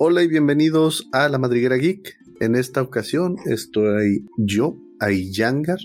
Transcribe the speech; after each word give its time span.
Hola 0.00 0.22
y 0.22 0.28
bienvenidos 0.28 1.08
a 1.10 1.28
La 1.28 1.38
Madriguera 1.38 1.74
Geek. 1.74 2.20
En 2.38 2.54
esta 2.54 2.82
ocasión 2.82 3.34
estoy 3.46 4.24
yo, 4.36 4.76
Ayangar, 5.00 5.80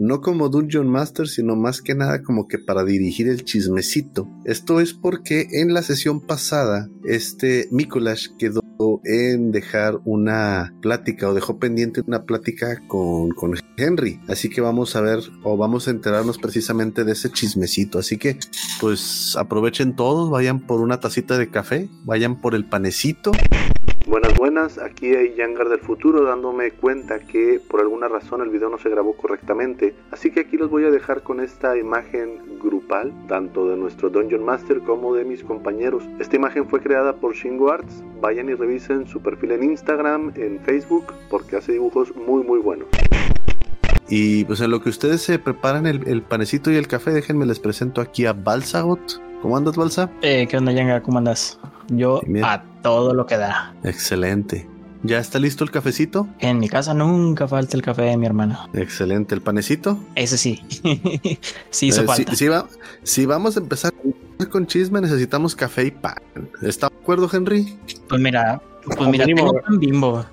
no 0.00 0.22
como 0.22 0.48
Dungeon 0.48 0.88
Master, 0.88 1.28
sino 1.28 1.56
más 1.56 1.82
que 1.82 1.94
nada 1.94 2.22
como 2.22 2.48
que 2.48 2.58
para 2.58 2.84
dirigir 2.84 3.28
el 3.28 3.44
chismecito. 3.44 4.26
Esto 4.46 4.80
es 4.80 4.94
porque 4.94 5.46
en 5.52 5.74
la 5.74 5.82
sesión 5.82 6.22
pasada, 6.22 6.88
este 7.04 7.68
Mikolash 7.70 8.28
quedó 8.38 8.62
en 9.04 9.52
dejar 9.52 10.00
una 10.06 10.74
plática 10.80 11.28
o 11.28 11.34
dejó 11.34 11.58
pendiente 11.58 12.00
una 12.06 12.24
plática 12.24 12.80
con, 12.88 13.30
con 13.32 13.52
Henry. 13.76 14.18
Así 14.26 14.48
que 14.48 14.62
vamos 14.62 14.96
a 14.96 15.02
ver 15.02 15.18
o 15.44 15.58
vamos 15.58 15.86
a 15.86 15.90
enterarnos 15.90 16.38
precisamente 16.38 17.04
de 17.04 17.12
ese 17.12 17.30
chismecito. 17.30 17.98
Así 17.98 18.16
que 18.16 18.38
pues 18.80 19.36
aprovechen 19.36 19.96
todos, 19.96 20.30
vayan 20.30 20.66
por 20.66 20.80
una 20.80 20.98
tacita 21.00 21.36
de 21.36 21.50
café, 21.50 21.90
vayan 22.04 22.40
por 22.40 22.54
el 22.54 22.64
panecito 22.64 23.32
Buenas, 24.06 24.34
buenas, 24.34 24.78
aquí 24.78 25.14
hay 25.14 25.34
Yangar 25.36 25.68
del 25.68 25.78
futuro 25.78 26.24
dándome 26.24 26.72
cuenta 26.72 27.20
que 27.20 27.60
por 27.70 27.80
alguna 27.80 28.08
razón 28.08 28.40
el 28.40 28.48
video 28.48 28.68
no 28.68 28.78
se 28.78 28.88
grabó 28.88 29.14
correctamente, 29.14 29.94
así 30.10 30.30
que 30.30 30.40
aquí 30.40 30.56
los 30.56 30.70
voy 30.70 30.84
a 30.84 30.90
dejar 30.90 31.22
con 31.22 31.38
esta 31.38 31.76
imagen 31.78 32.58
grupal, 32.60 33.12
tanto 33.28 33.68
de 33.68 33.76
nuestro 33.76 34.10
Dungeon 34.10 34.44
Master 34.44 34.80
como 34.80 35.14
de 35.14 35.24
mis 35.24 35.44
compañeros. 35.44 36.02
Esta 36.18 36.36
imagen 36.36 36.66
fue 36.66 36.80
creada 36.80 37.16
por 37.16 37.34
Shingo 37.34 37.70
Arts, 37.70 38.02
vayan 38.20 38.48
y 38.48 38.54
revisen 38.54 39.06
su 39.06 39.20
perfil 39.20 39.52
en 39.52 39.64
Instagram, 39.64 40.32
en 40.34 40.58
Facebook, 40.60 41.12
porque 41.28 41.56
hace 41.56 41.72
dibujos 41.72 42.12
muy 42.16 42.42
muy 42.42 42.58
buenos. 42.58 42.88
Y 44.08 44.44
pues 44.44 44.60
en 44.60 44.72
lo 44.72 44.82
que 44.82 44.88
ustedes 44.88 45.22
se 45.22 45.38
preparan 45.38 45.86
el, 45.86 46.22
panecito 46.22 46.72
y 46.72 46.76
el 46.76 46.88
café, 46.88 47.12
déjenme 47.12 47.46
les 47.46 47.60
presento 47.60 48.00
aquí 48.00 48.26
a 48.26 48.32
Balsagot. 48.32 49.22
¿Cómo 49.40 49.56
andas, 49.56 49.76
Balsa? 49.76 50.10
Eh, 50.22 50.48
¿Qué 50.50 50.56
onda, 50.56 50.72
Yanga? 50.72 51.00
¿Cómo 51.00 51.18
andas? 51.18 51.60
Yo 51.88 52.20
a 52.42 52.64
todo 52.82 53.14
lo 53.14 53.26
que 53.26 53.36
da. 53.36 53.74
Excelente. 53.84 54.66
¿Ya 55.02 55.18
está 55.18 55.38
listo 55.38 55.64
el 55.64 55.70
cafecito? 55.70 56.28
En 56.40 56.58
mi 56.58 56.68
casa 56.68 56.92
nunca 56.92 57.48
falta 57.48 57.74
el 57.76 57.82
café 57.82 58.02
de 58.02 58.16
mi 58.18 58.26
hermano. 58.26 58.68
Excelente. 58.74 59.34
¿El 59.34 59.40
panecito? 59.40 59.98
Ese 60.14 60.36
sí. 60.36 60.62
sí 61.70 61.86
hizo 61.86 62.02
eh, 62.02 62.06
falta. 62.06 62.34
Si, 63.02 63.24
vamos 63.24 63.56
a 63.56 63.60
empezar 63.60 63.92
con 64.50 64.66
chisme, 64.66 65.00
necesitamos 65.00 65.56
café 65.56 65.86
y 65.86 65.90
pan. 65.90 66.16
¿Está 66.60 66.88
de 66.88 66.96
acuerdo, 66.96 67.30
Henry? 67.32 67.78
Pues 68.08 68.20
mira, 68.20 68.60
pues 68.84 69.08
mira, 69.08 69.24
tengo 69.24 69.52
pan 69.52 69.78
bimbo. 69.78 70.26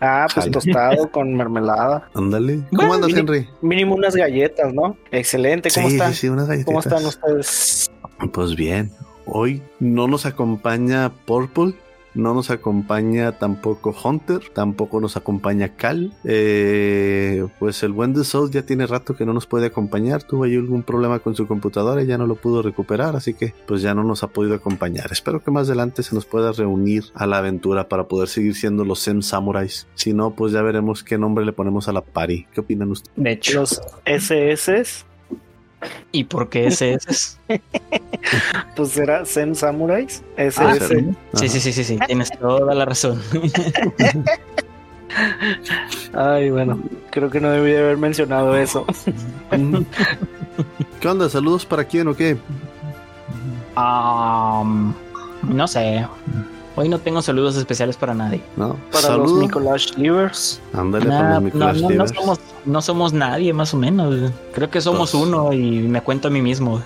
ah, 0.00 0.26
pues 0.34 0.50
tostado 0.50 1.10
con 1.12 1.34
mermelada. 1.34 2.08
Ándale. 2.14 2.62
¿Cómo 2.74 2.94
andas, 2.94 3.12
Henry? 3.12 3.48
Mínimo 3.62 3.94
unas 3.94 4.16
galletas, 4.16 4.74
¿no? 4.74 4.96
Excelente. 5.12 5.70
¿Cómo 5.72 5.88
están? 5.88 6.14
Sí, 6.14 6.28
unas 6.28 6.48
galletas. 6.48 6.66
¿Cómo 6.66 6.80
están 6.80 7.06
ustedes? 7.06 7.88
Pues 8.32 8.56
bien. 8.56 8.90
Hoy 9.32 9.62
no 9.78 10.08
nos 10.08 10.26
acompaña 10.26 11.12
Purple, 11.24 11.74
no 12.14 12.34
nos 12.34 12.50
acompaña 12.50 13.38
tampoco 13.38 13.94
Hunter, 14.04 14.40
tampoco 14.52 15.00
nos 15.00 15.16
acompaña 15.16 15.76
Cal. 15.76 16.12
Eh, 16.24 17.46
pues 17.60 17.84
el 17.84 17.92
buen 17.92 18.12
de 18.12 18.24
Soul 18.24 18.50
ya 18.50 18.62
tiene 18.62 18.88
rato 18.88 19.14
que 19.14 19.24
no 19.24 19.32
nos 19.32 19.46
puede 19.46 19.66
acompañar. 19.66 20.24
Tuvo 20.24 20.44
ahí 20.44 20.56
algún 20.56 20.82
problema 20.82 21.20
con 21.20 21.36
su 21.36 21.46
computadora 21.46 22.02
y 22.02 22.06
ya 22.06 22.18
no 22.18 22.26
lo 22.26 22.34
pudo 22.34 22.60
recuperar, 22.60 23.14
así 23.14 23.34
que 23.34 23.54
pues 23.68 23.82
ya 23.82 23.94
no 23.94 24.02
nos 24.02 24.24
ha 24.24 24.28
podido 24.28 24.56
acompañar. 24.56 25.12
Espero 25.12 25.44
que 25.44 25.52
más 25.52 25.68
adelante 25.68 26.02
se 26.02 26.16
nos 26.16 26.26
pueda 26.26 26.50
reunir 26.50 27.04
a 27.14 27.26
la 27.26 27.38
aventura 27.38 27.88
para 27.88 28.08
poder 28.08 28.28
seguir 28.28 28.56
siendo 28.56 28.84
los 28.84 28.98
Sem 28.98 29.22
Samurais. 29.22 29.86
Si 29.94 30.12
no, 30.12 30.34
pues 30.34 30.52
ya 30.52 30.62
veremos 30.62 31.04
qué 31.04 31.18
nombre 31.18 31.44
le 31.44 31.52
ponemos 31.52 31.86
a 31.86 31.92
la 31.92 32.02
pari. 32.02 32.48
¿Qué 32.52 32.60
opinan 32.60 32.90
ustedes? 32.90 33.14
De 33.16 33.30
hecho, 33.30 33.60
los 33.60 33.80
SS 34.06 35.09
¿Y 36.12 36.24
por 36.24 36.48
qué 36.48 36.66
SS? 36.66 37.38
pues 38.76 38.96
era 38.96 39.24
Zen 39.24 39.54
Samurais. 39.54 40.22
SS. 40.36 40.62
Ah, 40.62 40.76
sí, 41.34 41.48
sí, 41.48 41.60
sí, 41.60 41.72
sí, 41.72 41.84
sí, 41.84 41.98
tienes 42.06 42.30
toda 42.38 42.74
la 42.74 42.84
razón. 42.84 43.20
Ay, 46.14 46.50
bueno, 46.50 46.80
creo 47.10 47.30
que 47.30 47.40
no 47.40 47.50
debí 47.50 47.74
haber 47.74 47.96
mencionado 47.96 48.56
eso. 48.56 48.86
¿Qué 51.00 51.08
onda? 51.08 51.28
¿Saludos 51.28 51.66
para 51.66 51.84
quién 51.84 52.06
o 52.08 52.14
qué? 52.14 52.36
no 53.76 55.66
sé. 55.66 56.06
Hoy 56.76 56.88
no 56.88 56.98
tengo 56.98 57.20
saludos 57.20 57.56
especiales 57.56 57.96
para 57.96 58.14
nadie. 58.14 58.42
No. 58.56 58.76
Para 58.92 59.16
los 59.16 59.32
Nicolás 59.32 59.96
Livers. 59.98 60.60
Ándale 60.72 61.06
para 61.06 61.34
los 61.34 61.42
Nicolás 61.42 61.82
no, 61.82 61.90
no, 61.90 62.08
somos, 62.08 62.40
no 62.64 62.82
somos 62.82 63.12
nadie, 63.12 63.52
más 63.52 63.74
o 63.74 63.76
menos. 63.76 64.32
Creo 64.54 64.70
que 64.70 64.80
somos 64.80 65.10
pues. 65.10 65.22
uno 65.22 65.52
y 65.52 65.80
me 65.82 66.00
cuento 66.00 66.28
a 66.28 66.30
mí 66.30 66.40
mismo. 66.42 66.82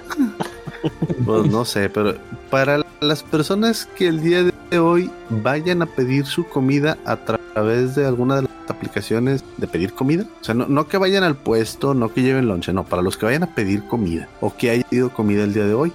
Pues 1.24 1.50
no 1.50 1.64
sé, 1.64 1.88
pero 1.88 2.14
para 2.50 2.82
las 3.00 3.22
personas 3.22 3.86
que 3.96 4.08
el 4.08 4.22
día 4.22 4.42
de 4.70 4.78
hoy 4.78 5.10
vayan 5.30 5.82
a 5.82 5.86
pedir 5.86 6.26
su 6.26 6.46
comida 6.46 6.98
a 7.04 7.16
través 7.16 7.94
de 7.94 8.06
alguna 8.06 8.36
de 8.36 8.42
las 8.42 8.50
aplicaciones 8.68 9.44
de 9.56 9.66
pedir 9.66 9.94
comida, 9.94 10.24
o 10.40 10.44
sea, 10.44 10.54
no, 10.54 10.66
no 10.66 10.86
que 10.86 10.98
vayan 10.98 11.22
al 11.22 11.36
puesto, 11.36 11.94
no 11.94 12.12
que 12.12 12.22
lleven 12.22 12.48
lonche, 12.48 12.72
no, 12.72 12.84
para 12.84 13.02
los 13.02 13.16
que 13.16 13.26
vayan 13.26 13.44
a 13.44 13.54
pedir 13.54 13.86
comida 13.86 14.28
o 14.40 14.54
que 14.54 14.70
hayan 14.70 14.88
pedido 14.88 15.10
comida 15.10 15.44
el 15.44 15.54
día 15.54 15.64
de 15.64 15.74
hoy, 15.74 15.92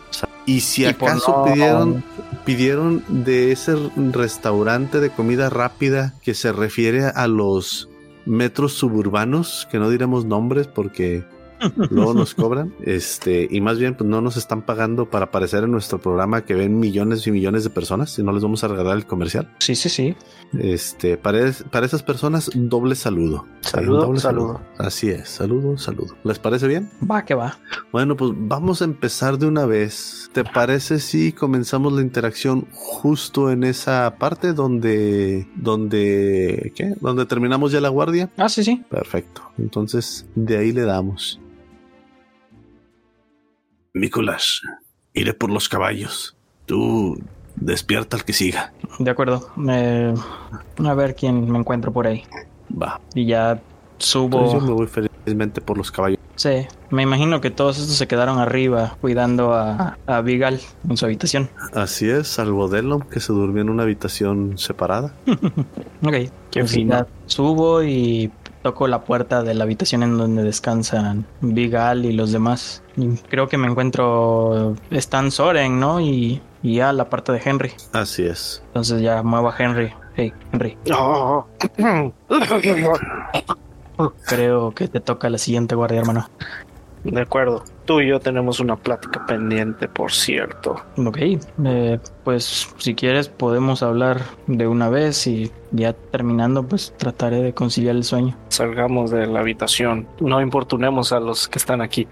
y 0.49 0.61
si 0.61 0.85
acaso 0.85 1.43
pidieron, 1.45 2.03
pidieron 2.43 3.03
de 3.07 3.51
ese 3.51 3.75
restaurante 4.11 4.99
de 4.99 5.11
comida 5.11 5.47
rápida 5.51 6.15
que 6.23 6.33
se 6.33 6.51
refiere 6.51 7.05
a 7.05 7.27
los 7.27 7.87
metros 8.25 8.73
suburbanos, 8.73 9.67
que 9.71 9.77
no 9.77 9.91
diremos 9.91 10.25
nombres 10.25 10.65
porque 10.65 11.23
luego 11.89 12.13
nos 12.13 12.33
cobran. 12.33 12.73
Este, 12.81 13.47
y 13.49 13.61
más 13.61 13.79
bien, 13.79 13.95
pues 13.95 14.09
no 14.09 14.21
nos 14.21 14.37
están 14.37 14.61
pagando 14.63 15.09
para 15.09 15.25
aparecer 15.25 15.63
en 15.63 15.71
nuestro 15.71 15.99
programa 15.99 16.45
que 16.45 16.53
ven 16.53 16.79
millones 16.79 17.25
y 17.27 17.31
millones 17.31 17.63
de 17.63 17.69
personas 17.69 18.17
y 18.19 18.23
no 18.23 18.31
les 18.31 18.43
vamos 18.43 18.63
a 18.63 18.67
regalar 18.67 18.97
el 18.97 19.05
comercial. 19.05 19.53
Sí, 19.59 19.75
sí, 19.75 19.89
sí. 19.89 20.15
Este, 20.57 21.17
para, 21.17 21.51
para 21.71 21.85
esas 21.85 22.03
personas, 22.03 22.49
doble 22.53 22.95
saludo. 22.95 23.45
Saludo, 23.61 24.01
doble 24.01 24.19
saludo. 24.19 24.61
Así 24.77 25.09
es, 25.09 25.29
saludo, 25.29 25.77
saludo. 25.77 26.15
¿Les 26.23 26.39
parece 26.39 26.67
bien? 26.67 26.89
Va, 27.09 27.23
que 27.25 27.35
va. 27.35 27.59
Bueno, 27.91 28.15
pues 28.15 28.31
vamos 28.35 28.81
a 28.81 28.85
empezar 28.85 29.37
de 29.37 29.47
una 29.47 29.65
vez. 29.65 30.29
¿Te 30.33 30.43
parece 30.43 30.99
si 30.99 31.33
comenzamos 31.33 31.93
la 31.93 32.01
interacción 32.01 32.67
justo 32.71 33.51
en 33.51 33.63
esa 33.63 34.15
parte 34.17 34.53
donde, 34.53 35.47
donde, 35.55 36.71
¿qué? 36.75 36.95
Donde 36.99 37.25
terminamos 37.25 37.71
ya 37.71 37.81
la 37.81 37.89
guardia. 37.89 38.29
Ah, 38.37 38.49
sí, 38.49 38.63
sí. 38.63 38.83
Perfecto. 38.89 39.43
Entonces, 39.57 40.25
de 40.35 40.57
ahí 40.57 40.71
le 40.71 40.83
damos. 40.83 41.39
Nicolás, 43.93 44.61
iré 45.13 45.33
por 45.33 45.49
los 45.49 45.69
caballos. 45.69 46.35
Tú 46.65 47.19
despierta 47.55 48.17
al 48.17 48.23
que 48.23 48.33
siga. 48.33 48.73
De 48.99 49.09
acuerdo. 49.11 49.49
a 49.57 50.93
ver 50.93 51.15
quién 51.15 51.49
me 51.51 51.59
encuentro 51.59 51.91
por 51.91 52.07
ahí. 52.07 52.23
Va. 52.69 52.99
Y 53.15 53.25
ya 53.25 53.61
subo. 53.97 54.53
yo 54.53 54.61
me 54.61 54.71
voy 54.71 54.87
felizmente 54.87 55.61
por 55.61 55.77
los 55.77 55.91
caballos. 55.91 56.19
Sí, 56.35 56.67
me 56.89 57.03
imagino 57.03 57.41
que 57.41 57.51
todos 57.51 57.77
estos 57.79 57.97
se 57.97 58.07
quedaron 58.07 58.39
arriba 58.39 58.95
cuidando 59.01 59.53
a, 59.53 59.97
a 60.07 60.21
Vigal 60.21 60.61
en 60.87 60.95
su 60.95 61.03
habitación. 61.03 61.49
Así 61.73 62.09
es, 62.09 62.29
salvo 62.29 62.69
Delon 62.69 63.01
que 63.01 63.19
se 63.19 63.33
durmió 63.33 63.61
en 63.61 63.69
una 63.69 63.83
habitación 63.83 64.57
separada. 64.57 65.13
ok, 66.01 66.13
qué 66.49 66.65
final. 66.65 67.07
Subo 67.25 67.83
y 67.83 68.31
toco 68.61 68.87
la 68.87 69.01
puerta 69.01 69.43
de 69.43 69.53
la 69.53 69.63
habitación 69.63 70.03
en 70.03 70.17
donde 70.17 70.43
descansan 70.43 71.25
Vigal 71.41 72.05
y 72.05 72.13
los 72.13 72.31
demás. 72.31 72.83
creo 73.29 73.47
que 73.47 73.57
me 73.57 73.67
encuentro 73.67 74.75
Stan 74.91 75.31
Soren, 75.31 75.79
¿no? 75.79 76.01
Y, 76.01 76.41
y 76.61 76.75
ya 76.75 76.93
la 76.93 77.09
parte 77.09 77.31
de 77.31 77.41
Henry. 77.43 77.71
Así 77.93 78.25
es. 78.25 78.61
Entonces 78.67 79.01
ya 79.01 79.23
muevo 79.23 79.49
a 79.49 79.55
Henry. 79.57 79.93
Hey, 80.15 80.33
Henry. 80.51 80.77
creo 84.25 84.73
que 84.73 84.87
te 84.87 84.99
toca 84.99 85.29
la 85.29 85.37
siguiente 85.37 85.75
guardia, 85.75 85.99
hermano. 85.99 86.29
De 87.03 87.21
acuerdo. 87.21 87.63
Tú 87.85 88.01
y 88.01 88.09
yo 88.09 88.19
tenemos 88.19 88.59
una 88.59 88.75
plática 88.75 89.25
pendiente, 89.25 89.87
por 89.87 90.11
cierto. 90.11 90.75
Ok, 90.97 91.17
eh, 91.65 91.99
pues 92.23 92.69
si 92.77 92.93
quieres 92.93 93.29
podemos 93.29 93.81
hablar 93.81 94.21
de 94.47 94.67
una 94.67 94.89
vez 94.89 95.25
y 95.27 95.51
ya 95.71 95.93
terminando 95.93 96.63
pues 96.63 96.93
trataré 96.97 97.41
de 97.41 97.53
conciliar 97.53 97.95
el 97.95 98.03
sueño. 98.03 98.35
Salgamos 98.49 99.11
de 99.11 99.25
la 99.27 99.39
habitación, 99.39 100.07
no 100.19 100.41
importunemos 100.41 101.11
a 101.11 101.19
los 101.19 101.47
que 101.47 101.57
están 101.57 101.81
aquí. 101.81 102.07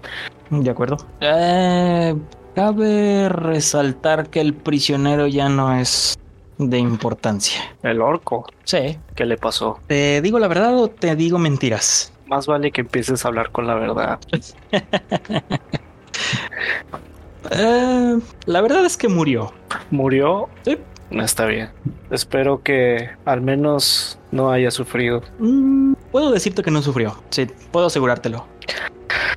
De 0.50 0.70
acuerdo. 0.70 0.96
Eh, 1.20 2.16
cabe 2.54 3.28
resaltar 3.28 4.30
que 4.30 4.40
el 4.40 4.54
prisionero 4.54 5.26
ya 5.26 5.48
no 5.48 5.74
es 5.74 6.18
de 6.58 6.78
importancia. 6.78 7.76
¿El 7.82 8.00
orco? 8.00 8.46
Sí. 8.64 8.98
¿Qué 9.14 9.24
le 9.24 9.36
pasó? 9.36 9.78
¿Te 9.86 10.20
digo 10.22 10.38
la 10.38 10.48
verdad 10.48 10.76
o 10.76 10.88
te 10.88 11.14
digo 11.14 11.38
mentiras? 11.38 12.12
Más 12.28 12.46
vale 12.46 12.70
que 12.70 12.82
empieces 12.82 13.24
a 13.24 13.28
hablar 13.28 13.50
con 13.50 13.66
la 13.66 13.74
verdad. 13.74 14.18
Eh, 17.50 18.18
la 18.44 18.60
verdad 18.60 18.84
es 18.84 18.96
que 18.98 19.08
murió. 19.08 19.52
¿Murió? 19.90 20.48
Sí. 20.62 20.76
No 21.10 21.24
está 21.24 21.46
bien. 21.46 21.70
Espero 22.10 22.62
que 22.62 23.08
al 23.24 23.40
menos 23.40 24.18
no 24.30 24.50
haya 24.50 24.70
sufrido. 24.70 25.22
Mm, 25.38 25.94
puedo 26.12 26.30
decirte 26.30 26.62
que 26.62 26.70
no 26.70 26.82
sufrió. 26.82 27.16
Sí, 27.30 27.46
puedo 27.70 27.86
asegurártelo. 27.86 28.46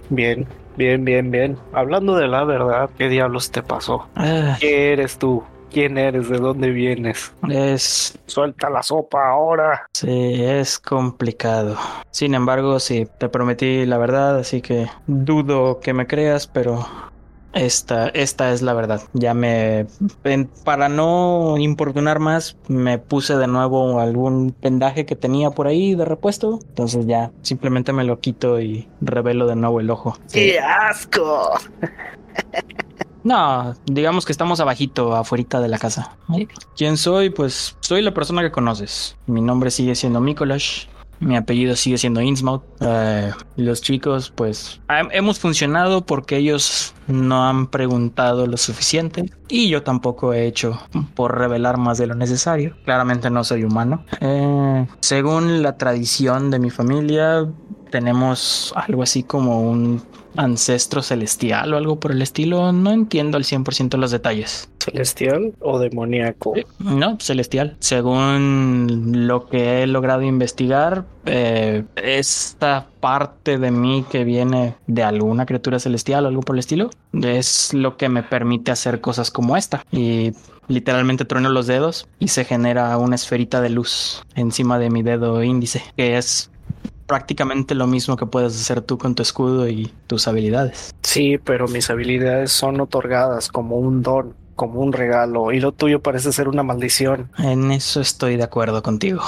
Bien, 0.10 0.46
bien, 0.76 1.06
bien, 1.06 1.32
bien. 1.32 1.58
Hablando 1.72 2.16
de 2.18 2.28
la 2.28 2.44
verdad, 2.44 2.90
¿qué 2.98 3.08
diablos 3.08 3.52
te 3.52 3.64
pasó? 3.64 4.10
Ah. 4.16 4.58
¿Qué 4.60 4.92
eres 4.92 5.18
tú? 5.18 5.44
Quién 5.72 5.98
eres, 5.98 6.30
de 6.30 6.38
dónde 6.38 6.70
vienes. 6.72 7.34
Es... 7.50 8.18
Suelta 8.26 8.70
la 8.70 8.84
sopa 8.84 9.30
ahora. 9.30 9.88
Sí, 9.94 10.44
es 10.44 10.80
complicado. 10.80 11.78
Sin 12.12 12.36
embargo, 12.36 12.80
sí, 12.80 13.08
te 13.18 13.30
prometí 13.30 13.86
la 13.86 13.98
verdad, 13.98 14.38
así 14.38 14.62
que 14.62 14.88
dudo 15.08 15.80
que 15.80 15.94
me 15.94 16.08
creas, 16.08 16.48
pero 16.48 16.86
esta, 17.54 18.08
esta 18.10 18.52
es 18.52 18.62
la 18.62 18.74
verdad. 18.74 19.02
Ya 19.14 19.34
me. 19.34 19.86
para 20.64 20.90
no 20.90 21.58
importunar 21.58 22.20
más, 22.20 22.58
me 22.68 22.98
puse 22.98 23.36
de 23.36 23.48
nuevo 23.48 24.00
algún 24.00 24.52
pendaje 24.52 25.06
que 25.06 25.16
tenía 25.16 25.52
por 25.52 25.68
ahí 25.68 25.96
de 25.96 26.06
repuesto. 26.06 26.60
Entonces 26.70 27.06
ya 27.08 27.32
simplemente 27.42 27.94
me 27.94 28.04
lo 28.04 28.20
quito 28.20 28.62
y 28.62 28.88
revelo 29.02 29.48
de 29.48 29.56
nuevo 29.56 29.80
el 29.80 29.90
ojo. 29.90 30.18
¡Qué 30.32 30.60
asco! 30.60 31.52
No, 33.24 33.76
digamos 33.86 34.26
que 34.26 34.32
estamos 34.32 34.60
abajito, 34.60 35.16
afuera 35.16 35.62
de 35.62 35.68
la 35.68 35.78
casa. 35.78 36.18
¿Quién 36.76 36.98
soy? 36.98 37.30
Pues 37.30 37.78
soy 37.80 38.02
la 38.02 38.14
persona 38.14 38.42
que 38.42 38.52
conoces. 38.52 39.18
Mi 39.28 39.42
nombre 39.42 39.72
sigue 39.72 39.96
siendo 39.96 40.22
Mikolash. 40.22 40.88
Mi 41.20 41.38
apellido 41.38 41.76
sigue 41.76 42.00
siendo 42.00 42.20
Innsmouth. 42.20 42.64
Eh, 42.80 43.32
los 43.56 43.82
chicos, 43.82 44.34
pues, 44.36 44.82
hemos 45.12 45.38
funcionado 45.38 46.04
porque 46.04 46.38
ellos 46.38 46.96
no 47.06 47.48
han 47.48 47.68
preguntado 47.68 48.48
lo 48.48 48.58
suficiente 48.58 49.32
y 49.48 49.70
yo 49.70 49.84
tampoco 49.84 50.34
he 50.34 50.48
hecho 50.48 50.82
por 51.14 51.38
revelar 51.38 51.78
más 51.78 52.00
de 52.00 52.08
lo 52.08 52.16
necesario. 52.16 52.76
Claramente 52.86 53.30
no 53.30 53.44
soy 53.44 53.64
humano. 53.64 54.04
Eh, 54.20 54.88
según 55.02 55.62
la 55.62 55.78
tradición 55.78 56.50
de 56.50 56.58
mi 56.58 56.72
familia, 56.72 57.48
tenemos 57.92 58.74
algo 58.76 59.04
así 59.04 59.22
como 59.22 59.62
un 59.62 60.02
ancestro 60.36 61.02
celestial 61.02 61.74
o 61.74 61.78
algo 61.78 62.00
por 62.00 62.12
el 62.12 62.22
estilo. 62.22 62.72
No 62.72 62.92
entiendo 62.92 63.38
al 63.38 63.44
100% 63.44 63.98
los 63.98 64.12
detalles. 64.12 64.70
¿Celestial 64.80 65.54
o 65.60 65.80
demoníaco? 65.80 66.56
Eh, 66.56 66.66
no, 66.80 67.18
celestial. 67.20 67.76
Según 67.80 69.28
lo 69.28 69.48
que 69.48 69.84
he 69.84 69.88
logrado 69.88 70.24
investigar, 70.24 71.06
eh, 71.26 71.84
esta 71.96 72.88
parte 73.00 73.58
de 73.58 73.72
mí 73.72 74.06
que 74.10 74.24
viene 74.24 74.76
de 74.88 75.04
alguna 75.04 75.46
criatura 75.46 75.80
celestial 75.80 76.26
o 76.26 76.28
algo 76.30 76.42
por 76.42 76.56
el 76.56 76.60
estilo 76.60 76.90
es 77.14 77.74
lo 77.74 77.98
que 77.98 78.10
me 78.10 78.24
permite 78.24 78.72
hacer 78.72 79.02
cosas 79.02 79.32
como 79.32 79.58
esta. 79.58 79.84
Y 79.92 80.34
literalmente 80.68 81.26
trueno 81.26 81.50
los 81.50 81.68
dedos 81.68 82.08
y 82.20 82.30
se 82.30 82.46
genera 82.46 82.98
una 82.98 83.16
esferita 83.16 83.62
de 83.62 83.70
luz 83.70 84.24
encima 84.36 84.80
de 84.80 84.90
mi 84.90 85.04
dedo 85.04 85.44
índice, 85.44 85.84
que 85.96 86.18
es 86.18 86.51
prácticamente 87.12 87.76
lo 87.76 87.88
mismo 87.88 88.16
que 88.16 88.26
puedes 88.26 88.56
hacer 88.56 88.80
tú 88.80 88.98
con 88.98 89.16
tu 89.16 89.22
escudo 89.22 89.68
y 89.68 89.92
tus 90.08 90.30
habilidades. 90.30 90.96
Sí, 91.02 91.38
pero 91.44 91.68
mis 91.68 91.90
habilidades 91.90 92.54
son 92.54 92.80
otorgadas 92.80 93.50
como 93.50 93.76
un 93.76 94.02
don, 94.02 94.34
como 94.56 94.80
un 94.80 94.94
regalo, 94.94 95.52
y 95.52 95.60
lo 95.60 95.74
tuyo 95.74 96.02
parece 96.02 96.32
ser 96.32 96.48
una 96.48 96.64
maldición. 96.64 97.30
En 97.38 97.70
eso 97.72 98.00
estoy 98.00 98.38
de 98.38 98.44
acuerdo 98.44 98.82
contigo. 98.82 99.24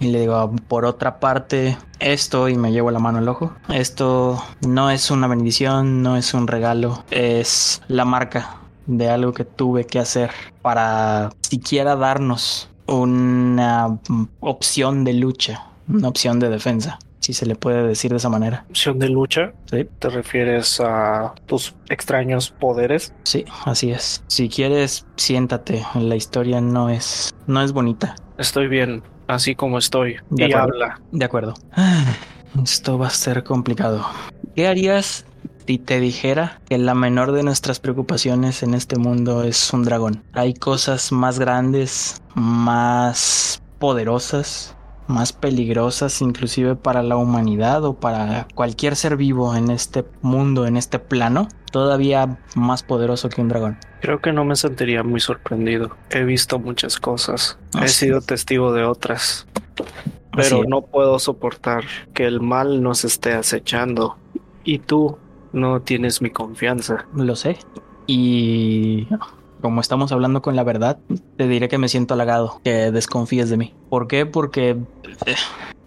Y 0.00 0.08
le 0.08 0.18
digo, 0.18 0.50
por 0.66 0.84
otra 0.84 1.20
parte, 1.20 1.78
esto, 2.00 2.48
y 2.48 2.56
me 2.56 2.72
llevo 2.72 2.90
la 2.90 2.98
mano 2.98 3.18
al 3.18 3.28
ojo, 3.28 3.52
esto 3.68 4.42
no 4.66 4.90
es 4.90 5.12
una 5.12 5.28
bendición, 5.28 6.02
no 6.02 6.16
es 6.16 6.34
un 6.34 6.48
regalo, 6.48 7.04
es 7.12 7.82
la 7.86 8.04
marca 8.04 8.56
de 8.86 9.08
algo 9.08 9.32
que 9.32 9.44
tuve 9.44 9.84
que 9.84 10.00
hacer 10.00 10.32
para 10.60 11.30
siquiera 11.42 11.94
darnos 11.94 12.68
una 12.86 13.96
opción 14.40 15.04
de 15.04 15.12
lucha, 15.12 15.68
una 15.86 16.08
opción 16.08 16.40
de 16.40 16.48
defensa 16.48 16.98
si 17.20 17.32
se 17.32 17.46
le 17.46 17.56
puede 17.56 17.86
decir 17.86 18.10
de 18.10 18.18
esa 18.18 18.28
manera. 18.28 18.64
Opción 18.70 18.98
de 18.98 19.08
lucha. 19.08 19.52
Sí. 19.70 19.86
¿Te 19.98 20.08
refieres 20.08 20.80
a 20.80 21.34
tus 21.46 21.74
extraños 21.88 22.50
poderes? 22.50 23.12
Sí, 23.24 23.44
así 23.64 23.90
es. 23.90 24.22
Si 24.28 24.48
quieres, 24.48 25.06
siéntate. 25.16 25.84
La 25.94 26.16
historia 26.16 26.60
no 26.60 26.88
es, 26.90 27.34
no 27.46 27.62
es 27.62 27.72
bonita. 27.72 28.14
Estoy 28.38 28.68
bien, 28.68 29.02
así 29.26 29.54
como 29.54 29.78
estoy. 29.78 30.16
De 30.30 30.48
y 30.48 30.52
acuerdo. 30.52 30.74
habla. 30.74 31.00
De 31.12 31.24
acuerdo. 31.24 31.54
Esto 32.62 32.98
va 32.98 33.08
a 33.08 33.10
ser 33.10 33.44
complicado. 33.44 34.06
¿Qué 34.56 34.66
harías 34.66 35.26
si 35.66 35.78
te 35.78 36.00
dijera 36.00 36.60
que 36.68 36.78
la 36.78 36.94
menor 36.94 37.32
de 37.32 37.42
nuestras 37.42 37.78
preocupaciones 37.78 38.62
en 38.62 38.74
este 38.74 38.96
mundo 38.98 39.42
es 39.42 39.72
un 39.72 39.84
dragón? 39.84 40.24
Hay 40.32 40.54
cosas 40.54 41.12
más 41.12 41.38
grandes, 41.38 42.22
más 42.34 43.62
poderosas, 43.78 44.74
más 45.08 45.32
peligrosas 45.32 46.22
inclusive 46.22 46.76
para 46.76 47.02
la 47.02 47.16
humanidad 47.16 47.84
o 47.84 47.94
para 47.94 48.46
cualquier 48.54 48.94
ser 48.94 49.16
vivo 49.16 49.56
en 49.56 49.70
este 49.70 50.04
mundo, 50.22 50.66
en 50.66 50.76
este 50.76 50.98
plano, 50.98 51.48
todavía 51.72 52.38
más 52.54 52.82
poderoso 52.82 53.28
que 53.28 53.40
un 53.40 53.48
dragón. 53.48 53.78
Creo 54.00 54.20
que 54.20 54.32
no 54.32 54.44
me 54.44 54.54
sentiría 54.54 55.02
muy 55.02 55.20
sorprendido. 55.20 55.96
He 56.10 56.22
visto 56.22 56.58
muchas 56.58 57.00
cosas. 57.00 57.58
He 57.82 57.88
sido 57.88 58.18
es. 58.18 58.26
testigo 58.26 58.72
de 58.72 58.84
otras. 58.84 59.46
Pero 60.36 60.62
no 60.68 60.82
puedo 60.82 61.18
soportar 61.18 61.84
que 62.14 62.24
el 62.26 62.40
mal 62.40 62.82
nos 62.82 63.04
esté 63.04 63.32
acechando. 63.32 64.16
Y 64.62 64.78
tú 64.78 65.18
no 65.52 65.80
tienes 65.80 66.22
mi 66.22 66.30
confianza. 66.30 67.06
Lo 67.14 67.34
sé. 67.34 67.58
Y 68.06 69.08
como 69.60 69.80
estamos 69.80 70.12
hablando 70.12 70.42
con 70.42 70.56
la 70.56 70.64
verdad, 70.64 70.98
te 71.36 71.48
diré 71.48 71.68
que 71.68 71.78
me 71.78 71.88
siento 71.88 72.14
halagado 72.14 72.60
que 72.64 72.90
desconfíes 72.90 73.50
de 73.50 73.56
mí. 73.56 73.74
¿Por 73.88 74.06
qué? 74.08 74.26
Porque 74.26 74.76
eh, 75.26 75.34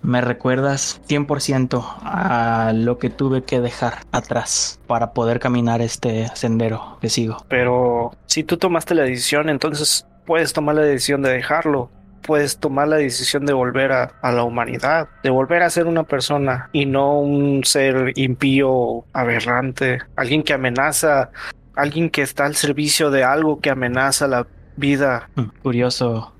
me 0.02 0.22
recuerdas 0.22 1.02
100% 1.08 1.84
a 2.02 2.72
lo 2.74 2.98
que 2.98 3.10
tuve 3.10 3.44
que 3.44 3.62
dejar 3.62 4.00
atrás 4.12 4.80
para 4.88 5.14
poder 5.14 5.40
caminar 5.40 5.82
este 5.82 6.28
sendero 6.36 6.98
que 7.02 7.10
sigo. 7.10 7.38
Pero 7.48 8.12
si 8.26 8.44
tú 8.44 8.58
tomaste 8.58 8.96
la 8.96 9.04
decisión, 9.04 9.50
entonces 9.50 10.06
puedes 10.26 10.54
tomar 10.54 10.76
la 10.76 10.82
decisión 10.82 11.22
de 11.22 11.32
dejarlo. 11.32 11.90
Puedes 12.22 12.60
tomar 12.60 12.88
la 12.88 12.98
decisión 12.98 13.48
de 13.48 13.54
volver 13.54 13.92
a, 13.92 14.14
a 14.22 14.32
la 14.32 14.44
humanidad, 14.44 15.10
de 15.24 15.32
volver 15.32 15.64
a 15.64 15.70
ser 15.72 15.88
una 15.88 16.04
persona 16.04 16.70
y 16.72 16.86
no 16.86 17.20
un 17.20 17.64
ser 17.64 18.14
impío, 18.16 19.06
aberrante, 19.12 20.00
alguien 20.16 20.44
que 20.44 20.54
amenaza, 20.54 21.32
alguien 21.82 22.10
que 22.10 22.22
está 22.22 22.46
al 22.46 22.56
servicio 22.56 23.12
de 23.12 23.24
algo 23.24 23.60
que 23.60 23.70
amenaza 23.70 24.28
la 24.28 24.48
vida. 24.78 25.30
Mm, 25.36 25.44
Curioso 25.62 26.34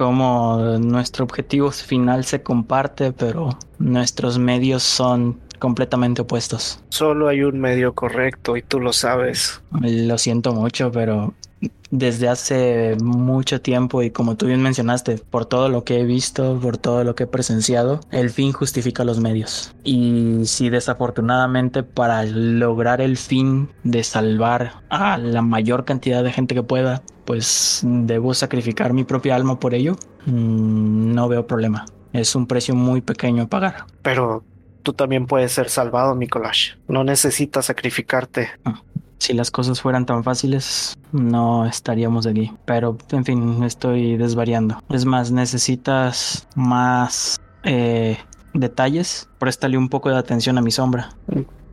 cómo 0.00 0.78
nuestro 0.80 1.26
objetivo 1.26 1.70
final 1.70 2.24
se 2.24 2.42
comparte, 2.42 3.12
pero 3.12 3.58
nuestros 3.78 4.38
medios 4.38 4.82
son 4.82 5.38
completamente 5.58 6.22
opuestos. 6.22 6.82
Solo 6.88 7.28
hay 7.28 7.42
un 7.42 7.60
medio 7.60 7.92
correcto 7.92 8.56
y 8.56 8.62
tú 8.62 8.80
lo 8.80 8.94
sabes. 8.94 9.60
Lo 9.78 10.16
siento 10.16 10.54
mucho, 10.54 10.90
pero 10.90 11.34
desde 11.90 12.28
hace 12.28 12.96
mucho 13.02 13.60
tiempo 13.60 14.02
y 14.02 14.10
como 14.10 14.36
tú 14.36 14.46
bien 14.46 14.62
mencionaste, 14.62 15.18
por 15.18 15.46
todo 15.46 15.68
lo 15.68 15.84
que 15.84 16.00
he 16.00 16.04
visto, 16.04 16.58
por 16.60 16.78
todo 16.78 17.04
lo 17.04 17.14
que 17.14 17.24
he 17.24 17.26
presenciado, 17.26 18.00
el 18.10 18.30
fin 18.30 18.52
justifica 18.52 19.04
los 19.04 19.20
medios. 19.20 19.74
Y 19.84 20.42
si 20.44 20.70
desafortunadamente 20.70 21.82
para 21.82 22.24
lograr 22.24 23.00
el 23.00 23.16
fin 23.16 23.68
de 23.82 24.04
salvar 24.04 24.82
a 24.88 25.18
la 25.18 25.42
mayor 25.42 25.84
cantidad 25.84 26.22
de 26.22 26.32
gente 26.32 26.54
que 26.54 26.62
pueda, 26.62 27.02
pues 27.24 27.80
debo 27.84 28.34
sacrificar 28.34 28.92
mi 28.92 29.04
propia 29.04 29.36
alma 29.36 29.58
por 29.58 29.74
ello, 29.74 29.96
mm, 30.26 31.14
no 31.14 31.28
veo 31.28 31.46
problema. 31.46 31.86
Es 32.12 32.34
un 32.34 32.46
precio 32.46 32.74
muy 32.74 33.00
pequeño 33.00 33.44
a 33.44 33.46
pagar. 33.46 33.84
Pero 34.02 34.44
tú 34.82 34.92
también 34.92 35.26
puedes 35.26 35.52
ser 35.52 35.68
salvado, 35.68 36.14
Mikolash. 36.14 36.74
No 36.88 37.04
necesitas 37.04 37.66
sacrificarte. 37.66 38.50
Si 39.20 39.34
las 39.34 39.50
cosas 39.50 39.82
fueran 39.82 40.06
tan 40.06 40.24
fáciles, 40.24 40.98
no 41.12 41.66
estaríamos 41.66 42.26
aquí. 42.26 42.52
Pero, 42.64 42.96
en 43.12 43.24
fin, 43.26 43.62
estoy 43.64 44.16
desvariando. 44.16 44.82
Es 44.88 45.04
más, 45.04 45.30
necesitas 45.30 46.48
más 46.56 47.38
eh, 47.62 48.16
detalles. 48.54 49.28
Préstale 49.38 49.76
un 49.76 49.90
poco 49.90 50.08
de 50.08 50.16
atención 50.16 50.56
a 50.56 50.62
mi 50.62 50.70
sombra. 50.70 51.10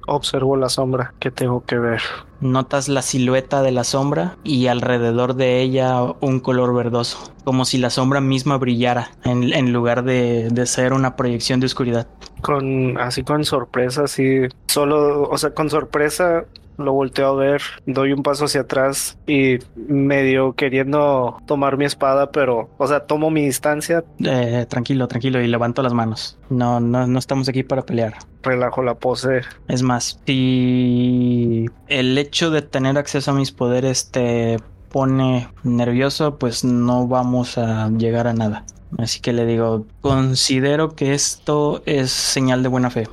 Observo 0.08 0.58
la 0.58 0.68
sombra 0.68 1.14
que 1.20 1.32
tengo 1.32 1.64
que 1.66 1.80
ver. 1.80 2.02
Notas 2.42 2.90
la 2.90 3.02
silueta 3.02 3.62
de 3.62 3.72
la 3.72 3.86
sombra 3.86 4.38
y 4.44 4.68
alrededor 4.68 5.36
de 5.36 5.62
ella 5.62 6.02
un 6.20 6.42
color 6.42 6.74
verdoso, 6.74 7.34
como 7.46 7.64
si 7.64 7.78
la 7.78 7.90
sombra 7.90 8.20
misma 8.20 8.58
brillara 8.58 9.12
en, 9.24 9.54
en 9.54 9.72
lugar 9.72 10.04
de, 10.04 10.50
de 10.50 10.66
ser 10.66 10.92
una 10.92 11.16
proyección 11.16 11.62
de 11.62 11.66
oscuridad. 11.66 12.08
Con 12.42 12.98
así 13.00 13.24
con 13.24 13.44
sorpresa, 13.44 14.04
así 14.04 14.42
solo, 14.68 15.24
o 15.24 15.38
sea, 15.38 15.54
con 15.54 15.70
sorpresa 15.70 16.46
lo 16.78 16.94
volteo 16.94 17.28
a 17.28 17.36
ver, 17.36 17.62
doy 17.86 18.12
un 18.14 18.24
paso 18.24 18.46
hacia 18.46 18.62
atrás 18.62 19.18
y 19.28 19.58
medio 19.76 20.54
queriendo 20.54 21.38
tomar 21.46 21.78
mi 21.78 21.86
espada, 21.86 22.32
pero, 22.32 22.70
o 22.78 22.88
sea, 22.88 23.02
tomo 23.02 23.30
mi 23.32 23.46
distancia, 23.46 24.04
Eh, 24.24 24.66
tranquilo, 24.70 25.08
tranquilo, 25.08 25.42
y 25.42 25.48
levanto 25.48 25.82
las 25.82 25.94
manos. 25.94 26.38
No, 26.50 26.80
no, 26.80 27.08
no 27.08 27.20
estamos 27.20 27.50
aquí 27.50 27.64
para 27.64 27.82
pelear. 27.84 28.16
relajo 28.44 28.82
la 28.82 28.96
pose. 28.96 29.42
Es 29.68 29.82
más, 29.82 30.20
si 30.26 31.66
el 31.88 32.18
hecho 32.18 32.50
de 32.50 32.62
tener 32.62 32.98
acceso 32.98 33.32
a 33.32 33.34
mis 33.34 33.52
poderes 33.52 34.10
te 34.12 34.58
pone 34.90 35.50
nervioso, 35.64 36.38
pues 36.38 36.64
no 36.64 37.08
vamos 37.08 37.58
a 37.58 37.90
llegar 37.90 38.28
a 38.28 38.34
nada. 38.34 38.64
Así 38.98 39.20
que 39.20 39.34
le 39.34 39.46
digo, 39.46 39.86
considero 40.02 40.96
que 40.96 41.14
esto 41.14 41.82
es 41.86 42.12
señal 42.12 42.64
de 42.64 42.70
buena 42.70 42.90
fe. 42.90 43.08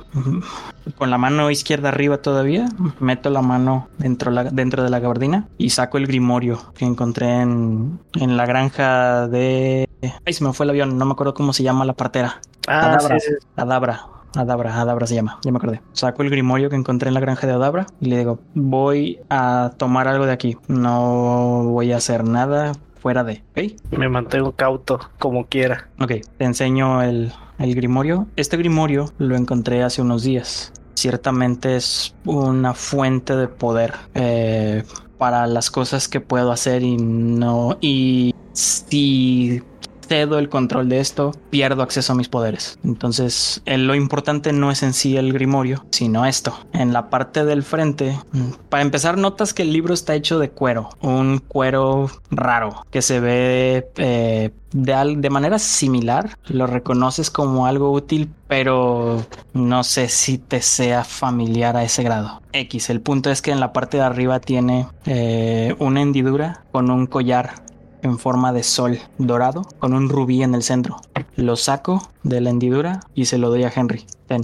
Con 0.97 1.09
la 1.09 1.17
mano 1.17 1.51
izquierda 1.51 1.89
arriba 1.89 2.17
todavía, 2.19 2.67
meto 2.99 3.29
la 3.29 3.41
mano 3.41 3.89
dentro, 3.97 4.31
la, 4.31 4.45
dentro 4.45 4.83
de 4.83 4.89
la 4.89 4.99
gabardina 4.99 5.47
y 5.57 5.71
saco 5.71 5.97
el 5.97 6.07
grimorio 6.07 6.73
que 6.75 6.85
encontré 6.85 7.41
en, 7.41 7.99
en 8.13 8.37
la 8.37 8.45
granja 8.45 9.27
de... 9.27 9.87
Ay, 10.25 10.33
se 10.33 10.43
me 10.43 10.53
fue 10.53 10.65
el 10.65 10.69
avión, 10.71 10.97
no 10.97 11.05
me 11.05 11.11
acuerdo 11.11 11.33
cómo 11.33 11.51
se 11.53 11.63
llama 11.63 11.85
la 11.85 11.93
partera. 11.93 12.39
Ah, 12.67 12.93
Adabra. 12.93 13.19
sí. 13.19 13.31
Adabra. 13.55 14.07
Adabra, 14.35 14.81
Adabra 14.81 15.07
se 15.07 15.15
llama, 15.15 15.39
ya 15.43 15.51
me 15.51 15.57
acordé. 15.57 15.81
Saco 15.93 16.21
el 16.21 16.29
grimorio 16.29 16.69
que 16.69 16.75
encontré 16.75 17.07
en 17.07 17.13
la 17.13 17.21
granja 17.21 17.47
de 17.47 17.53
Adabra 17.53 17.87
y 18.01 18.07
le 18.07 18.17
digo, 18.17 18.39
voy 18.53 19.19
a 19.29 19.71
tomar 19.77 20.07
algo 20.07 20.25
de 20.25 20.33
aquí. 20.33 20.57
No 20.67 21.63
voy 21.63 21.93
a 21.93 21.97
hacer 21.97 22.25
nada 22.25 22.73
fuera 23.05 23.23
de. 23.23 23.43
¿Ok? 23.51 23.91
Me 23.95 24.09
mantengo 24.09 24.53
cauto, 24.53 24.99
como 25.19 25.45
quiera. 25.45 25.89
Ok, 25.99 26.13
te 26.39 26.43
enseño 26.43 27.03
el, 27.03 27.31
el 27.59 27.75
grimorio. 27.75 28.25
Este 28.35 28.57
grimorio 28.57 29.13
lo 29.19 29.35
encontré 29.35 29.83
hace 29.83 30.01
unos 30.01 30.23
días. 30.23 30.73
Ciertamente 30.95 31.75
es 31.75 32.15
una 32.25 32.73
fuente 32.73 33.35
de 33.35 33.47
poder 33.47 33.93
eh, 34.15 34.83
para 35.19 35.45
las 35.45 35.69
cosas 35.69 36.07
que 36.07 36.19
puedo 36.19 36.51
hacer 36.51 36.81
y 36.81 36.97
no. 36.97 37.77
Y 37.79 38.33
si 38.53 39.61
cedo 40.07 40.39
el 40.39 40.49
control 40.49 40.89
de 40.89 40.99
esto, 40.99 41.35
pierdo 41.49 41.83
acceso 41.83 42.13
a 42.13 42.15
mis 42.15 42.29
poderes. 42.29 42.79
Entonces, 42.83 43.61
lo 43.65 43.95
importante 43.95 44.53
no 44.53 44.71
es 44.71 44.83
en 44.83 44.93
sí 44.93 45.17
el 45.17 45.33
grimorio, 45.33 45.85
sino 45.91 46.25
esto. 46.25 46.57
En 46.73 46.93
la 46.93 47.09
parte 47.09 47.45
del 47.45 47.63
frente, 47.63 48.17
mm, 48.31 48.49
para 48.69 48.83
empezar, 48.83 49.17
notas 49.17 49.53
que 49.53 49.63
el 49.63 49.73
libro 49.73 49.93
está 49.93 50.15
hecho 50.15 50.39
de 50.39 50.49
cuero, 50.49 50.89
un 51.01 51.39
cuero 51.39 52.09
raro 52.31 52.85
que 52.89 53.01
se 53.01 53.19
ve 53.19 53.89
eh, 53.97 54.51
de 54.75 55.29
manera 55.29 55.59
similar. 55.59 56.37
Lo 56.47 56.67
reconoces 56.67 57.29
como 57.29 57.65
algo 57.65 57.91
útil, 57.91 58.29
pero 58.47 59.25
no 59.53 59.83
sé 59.83 60.09
si 60.09 60.37
te 60.37 60.61
sea 60.61 61.03
familiar 61.03 61.77
a 61.77 61.83
ese 61.83 62.03
grado. 62.03 62.41
X, 62.51 62.89
el 62.89 63.01
punto 63.01 63.31
es 63.31 63.41
que 63.41 63.51
en 63.51 63.59
la 63.59 63.73
parte 63.73 63.97
de 63.97 64.03
arriba 64.03 64.39
tiene 64.39 64.87
eh, 65.05 65.75
una 65.79 66.01
hendidura 66.01 66.63
con 66.71 66.89
un 66.89 67.07
collar 67.07 67.64
en 68.05 68.19
forma 68.19 68.53
de 68.53 68.63
sol 68.63 68.99
dorado 69.17 69.63
con 69.79 69.93
un 69.93 70.09
rubí 70.09 70.43
en 70.43 70.53
el 70.55 70.63
centro. 70.63 71.01
Lo 71.35 71.55
saco 71.55 72.07
de 72.23 72.39
la 72.39 72.51
hendidura 72.51 73.01
y 73.15 73.25
se 73.25 73.37
lo 73.37 73.49
doy 73.49 73.63
a 73.63 73.73
Henry. 73.75 74.05
Ten. 74.27 74.43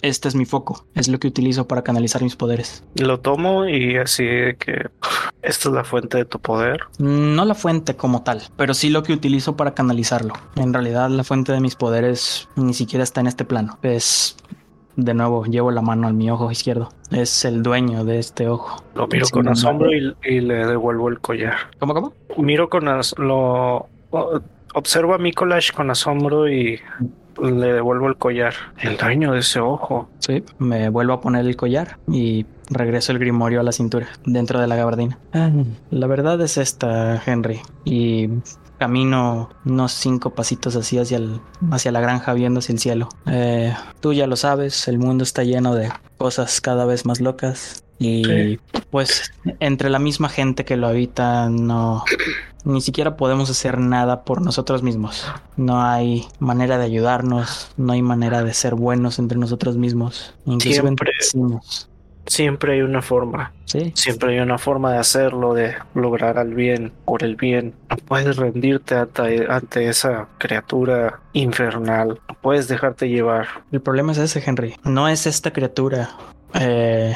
Este 0.00 0.28
es 0.28 0.34
mi 0.34 0.44
foco. 0.44 0.84
Es 0.94 1.08
lo 1.08 1.18
que 1.18 1.28
utilizo 1.28 1.66
para 1.66 1.82
canalizar 1.82 2.22
mis 2.22 2.36
poderes. 2.36 2.84
Lo 2.96 3.20
tomo 3.20 3.66
y 3.66 3.96
así 3.96 4.24
de 4.24 4.56
que 4.56 4.90
esta 5.42 5.68
es 5.68 5.74
la 5.74 5.82
fuente 5.82 6.18
de 6.18 6.24
tu 6.24 6.38
poder. 6.38 6.82
No 6.98 7.44
la 7.44 7.54
fuente 7.54 7.96
como 7.96 8.22
tal, 8.22 8.42
pero 8.56 8.74
sí 8.74 8.90
lo 8.90 9.02
que 9.02 9.14
utilizo 9.14 9.56
para 9.56 9.74
canalizarlo. 9.74 10.34
En 10.56 10.72
realidad 10.72 11.08
la 11.08 11.24
fuente 11.24 11.52
de 11.52 11.60
mis 11.60 11.74
poderes 11.74 12.48
ni 12.54 12.74
siquiera 12.74 13.02
está 13.02 13.22
en 13.22 13.28
este 13.28 13.44
plano. 13.44 13.78
Es... 13.82 14.36
De 14.96 15.12
nuevo, 15.14 15.44
llevo 15.44 15.70
la 15.72 15.82
mano 15.82 16.06
al 16.06 16.14
mi 16.14 16.30
ojo 16.30 16.50
izquierdo. 16.50 16.88
Es 17.10 17.44
el 17.44 17.62
dueño 17.62 18.04
de 18.04 18.18
este 18.20 18.48
ojo. 18.48 18.82
Lo 18.94 19.06
miro 19.08 19.24
Sin 19.26 19.34
con 19.34 19.48
asombro 19.48 19.90
y, 19.92 20.14
y 20.24 20.40
le 20.40 20.66
devuelvo 20.66 21.08
el 21.08 21.18
collar. 21.20 21.54
¿Cómo, 21.80 21.94
cómo? 21.94 22.12
Miro 22.38 22.68
con 22.68 22.86
as- 22.88 23.14
lo 23.18 23.88
o- 24.10 24.40
observo 24.74 25.14
a 25.14 25.18
Mikolash 25.18 25.72
con 25.72 25.90
asombro 25.90 26.48
y 26.48 26.78
le 27.42 27.72
devuelvo 27.72 28.06
el 28.06 28.16
collar. 28.16 28.54
El 28.80 28.96
dueño 28.96 29.32
de 29.32 29.40
ese 29.40 29.58
ojo. 29.58 30.08
Sí, 30.20 30.44
me 30.58 30.88
vuelvo 30.90 31.14
a 31.14 31.20
poner 31.20 31.44
el 31.46 31.56
collar 31.56 31.98
y 32.08 32.46
regreso 32.70 33.12
el 33.12 33.18
grimorio 33.18 33.60
a 33.60 33.62
la 33.62 33.72
cintura, 33.72 34.08
dentro 34.24 34.60
de 34.60 34.66
la 34.66 34.76
gabardina. 34.76 35.18
Ah, 35.32 35.50
La 35.90 36.06
verdad 36.06 36.40
es 36.40 36.56
esta, 36.56 37.22
Henry. 37.24 37.60
Y 37.84 38.28
camino 38.78 39.50
unos 39.64 39.92
cinco 39.92 40.30
pasitos 40.34 40.76
así 40.76 40.98
hacia, 40.98 41.18
el- 41.18 41.40
hacia 41.70 41.92
la 41.92 42.00
granja 42.00 42.32
viendo 42.34 42.58
hacia 42.58 42.72
el 42.72 42.78
cielo. 42.80 43.08
Eh, 43.26 43.72
tú 44.00 44.12
ya 44.12 44.26
lo 44.26 44.36
sabes, 44.36 44.88
el 44.88 44.98
mundo 44.98 45.24
está 45.24 45.42
lleno 45.44 45.74
de 45.74 45.90
cosas 46.18 46.60
cada 46.60 46.84
vez 46.84 47.06
más 47.06 47.20
locas. 47.20 47.82
Y 47.98 48.24
Sí. 48.24 48.60
pues 48.90 49.32
entre 49.60 49.88
la 49.88 50.00
misma 50.00 50.28
gente 50.28 50.64
que 50.64 50.76
lo 50.76 50.88
habita 50.88 51.48
no... 51.48 52.04
Ni 52.64 52.80
siquiera 52.80 53.16
podemos 53.16 53.50
hacer 53.50 53.78
nada 53.78 54.24
por 54.24 54.40
nosotros 54.42 54.82
mismos. 54.82 55.24
No 55.56 55.82
hay 55.82 56.26
manera 56.40 56.76
de 56.78 56.84
ayudarnos, 56.86 57.70
no 57.76 57.92
hay 57.92 58.00
manera 58.02 58.42
de 58.42 58.52
ser 58.54 58.74
buenos 58.74 59.18
entre 59.18 59.38
nosotros 59.38 59.76
mismos, 59.76 60.34
inclusive 60.46 60.88
entre 60.88 61.12
Siempre. 61.12 61.12
vecinos. 61.20 61.88
Siempre 62.26 62.74
hay 62.74 62.80
una 62.82 63.02
forma. 63.02 63.52
Sí, 63.64 63.92
Siempre 63.96 64.32
hay 64.34 64.38
una 64.40 64.56
forma 64.58 64.92
de 64.92 64.98
hacerlo, 64.98 65.52
de 65.54 65.74
lograr 65.94 66.38
al 66.38 66.54
bien 66.54 66.92
por 67.04 67.22
el 67.24 67.36
bien. 67.36 67.74
No 67.90 67.96
puedes 67.96 68.36
rendirte 68.36 68.94
ante, 68.94 69.46
ante 69.50 69.88
esa 69.88 70.28
criatura 70.38 71.20
infernal. 71.32 72.20
No 72.28 72.36
puedes 72.40 72.68
dejarte 72.68 73.08
llevar. 73.08 73.46
el 73.72 73.80
problema 73.80 74.12
es 74.12 74.18
ese, 74.18 74.42
Henry. 74.44 74.76
No 74.84 75.08
es 75.08 75.26
esta 75.26 75.52
criatura 75.52 76.10
eh, 76.54 77.14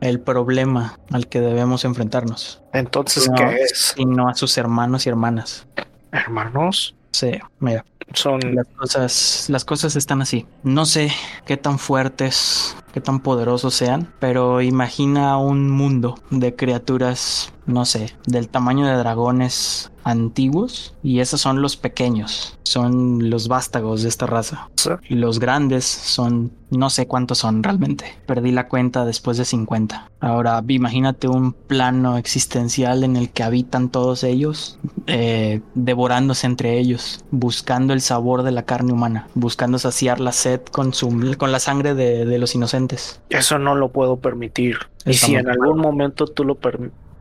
el 0.00 0.20
problema 0.20 0.98
al 1.10 1.26
que 1.26 1.40
debemos 1.40 1.84
enfrentarnos, 1.84 2.62
Entonces, 2.72 3.28
No. 3.28 3.34
¿qué 3.36 3.56
es? 3.62 3.94
sino 3.96 4.28
a 4.28 4.34
sus 4.34 4.56
hermanos 4.58 5.06
y 5.06 5.08
hermanas. 5.08 5.66
Hermanos, 6.12 6.94
Sí, 7.12 7.32
mira, 7.60 7.84
son 8.12 8.40
las 8.54 8.66
cosas, 8.68 9.46
las 9.48 9.64
cosas 9.64 9.96
están 9.96 10.22
así. 10.22 10.46
No 10.62 10.86
sé 10.86 11.10
qué 11.44 11.56
tan 11.56 11.78
fuertes, 11.78 12.76
qué 12.92 13.00
tan 13.00 13.20
poderosos 13.20 13.74
sean, 13.74 14.12
pero 14.18 14.62
imagina 14.62 15.38
un 15.38 15.70
mundo 15.70 16.16
de 16.30 16.54
criaturas, 16.54 17.52
no 17.66 17.84
sé, 17.84 18.14
del 18.26 18.48
tamaño 18.48 18.86
de 18.86 18.96
dragones 18.96 19.90
antiguos 20.06 20.94
y 21.02 21.18
esos 21.18 21.40
son 21.40 21.60
los 21.60 21.76
pequeños, 21.76 22.56
son 22.62 23.28
los 23.28 23.48
vástagos 23.48 24.02
de 24.02 24.08
esta 24.08 24.26
raza. 24.26 24.70
Los 25.08 25.40
grandes 25.40 25.84
son, 25.84 26.52
no 26.70 26.90
sé 26.90 27.08
cuántos 27.08 27.38
son 27.38 27.64
realmente. 27.64 28.14
Perdí 28.24 28.52
la 28.52 28.68
cuenta 28.68 29.04
después 29.04 29.36
de 29.36 29.44
50. 29.44 30.08
Ahora, 30.20 30.62
imagínate 30.68 31.26
un 31.26 31.52
plano 31.52 32.18
existencial 32.18 33.02
en 33.02 33.16
el 33.16 33.30
que 33.30 33.42
habitan 33.42 33.88
todos 33.88 34.22
ellos, 34.22 34.78
eh, 35.08 35.60
devorándose 35.74 36.46
entre 36.46 36.78
ellos, 36.78 37.24
buscando 37.32 37.92
el 37.92 38.00
sabor 38.00 38.44
de 38.44 38.52
la 38.52 38.62
carne 38.62 38.92
humana, 38.92 39.26
buscando 39.34 39.80
saciar 39.80 40.20
la 40.20 40.30
sed 40.30 40.60
con, 40.60 40.94
su, 40.94 41.34
con 41.36 41.50
la 41.50 41.58
sangre 41.58 41.94
de, 41.94 42.24
de 42.24 42.38
los 42.38 42.54
inocentes. 42.54 43.20
Eso 43.28 43.58
no 43.58 43.74
lo 43.74 43.88
puedo 43.88 44.18
permitir. 44.18 44.78
Y 45.04 45.14
si 45.14 45.34
en 45.34 45.48
algún 45.48 45.78
momento 45.78 46.26
tú 46.26 46.44
lo, 46.44 46.58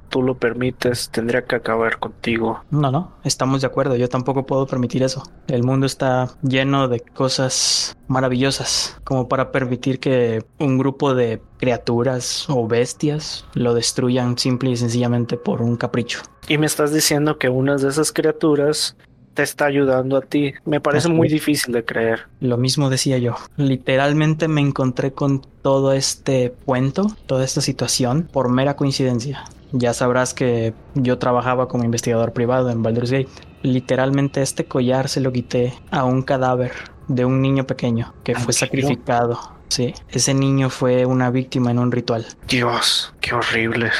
tú 0.09 0.21
lo 0.21 0.35
permites, 0.37 1.09
tendría 1.09 1.45
que 1.45 1.55
acabar 1.55 1.99
contigo. 1.99 2.63
No, 2.71 2.91
no, 2.91 3.11
estamos 3.23 3.61
de 3.61 3.67
acuerdo, 3.67 3.95
yo 3.95 4.09
tampoco 4.09 4.45
puedo 4.45 4.67
permitir 4.67 5.03
eso. 5.03 5.23
El 5.47 5.63
mundo 5.63 5.85
está 5.85 6.29
lleno 6.41 6.87
de 6.87 6.99
cosas 6.99 7.97
maravillosas 8.07 8.97
como 9.03 9.27
para 9.27 9.51
permitir 9.51 9.99
que 9.99 10.43
un 10.59 10.77
grupo 10.77 11.13
de 11.13 11.41
criaturas 11.57 12.45
o 12.49 12.67
bestias 12.67 13.45
lo 13.53 13.73
destruyan 13.73 14.37
simple 14.37 14.71
y 14.71 14.77
sencillamente 14.77 15.37
por 15.37 15.61
un 15.61 15.77
capricho. 15.77 16.21
Y 16.47 16.57
me 16.57 16.67
estás 16.67 16.93
diciendo 16.93 17.37
que 17.37 17.49
una 17.49 17.75
de 17.75 17.89
esas 17.89 18.11
criaturas 18.11 18.95
te 19.35 19.43
está 19.43 19.65
ayudando 19.65 20.17
a 20.17 20.21
ti. 20.21 20.53
Me 20.65 20.81
parece 20.81 21.09
muy 21.09 21.27
difícil 21.27 21.73
de 21.73 21.85
creer. 21.85 22.27
Lo 22.39 22.57
mismo 22.57 22.89
decía 22.89 23.19
yo. 23.19 23.35
Literalmente 23.57 24.47
me 24.47 24.61
encontré 24.61 25.11
con 25.11 25.41
todo 25.61 25.91
este 25.91 26.55
cuento, 26.65 27.11
toda 27.27 27.43
esta 27.43 27.61
situación, 27.61 28.27
por 28.31 28.49
mera 28.49 28.75
coincidencia. 28.75 29.43
Ya 29.77 29.93
sabrás 29.93 30.33
que 30.33 30.73
yo 30.93 31.17
trabajaba 31.17 31.67
como 31.67 31.83
investigador 31.83 32.31
privado 32.31 32.69
en 32.69 32.81
Baldur's 32.81 33.11
Gate. 33.11 33.27
Literalmente 33.61 34.41
este 34.41 34.65
collar 34.65 35.09
se 35.09 35.19
lo 35.19 35.33
quité 35.33 35.73
a 35.91 36.05
un 36.05 36.21
cadáver 36.21 36.71
de 37.09 37.25
un 37.25 37.41
niño 37.41 37.67
pequeño 37.67 38.13
que 38.23 38.33
¿A 38.33 38.37
un 38.37 38.43
fue 38.45 38.53
sacrificado. 38.53 39.37
Sí, 39.67 39.93
ese 40.09 40.33
niño 40.33 40.69
fue 40.69 41.05
una 41.05 41.29
víctima 41.29 41.71
en 41.71 41.79
un 41.79 41.91
ritual. 41.91 42.25
Dios, 42.47 43.13
qué 43.19 43.35
horrible. 43.35 43.91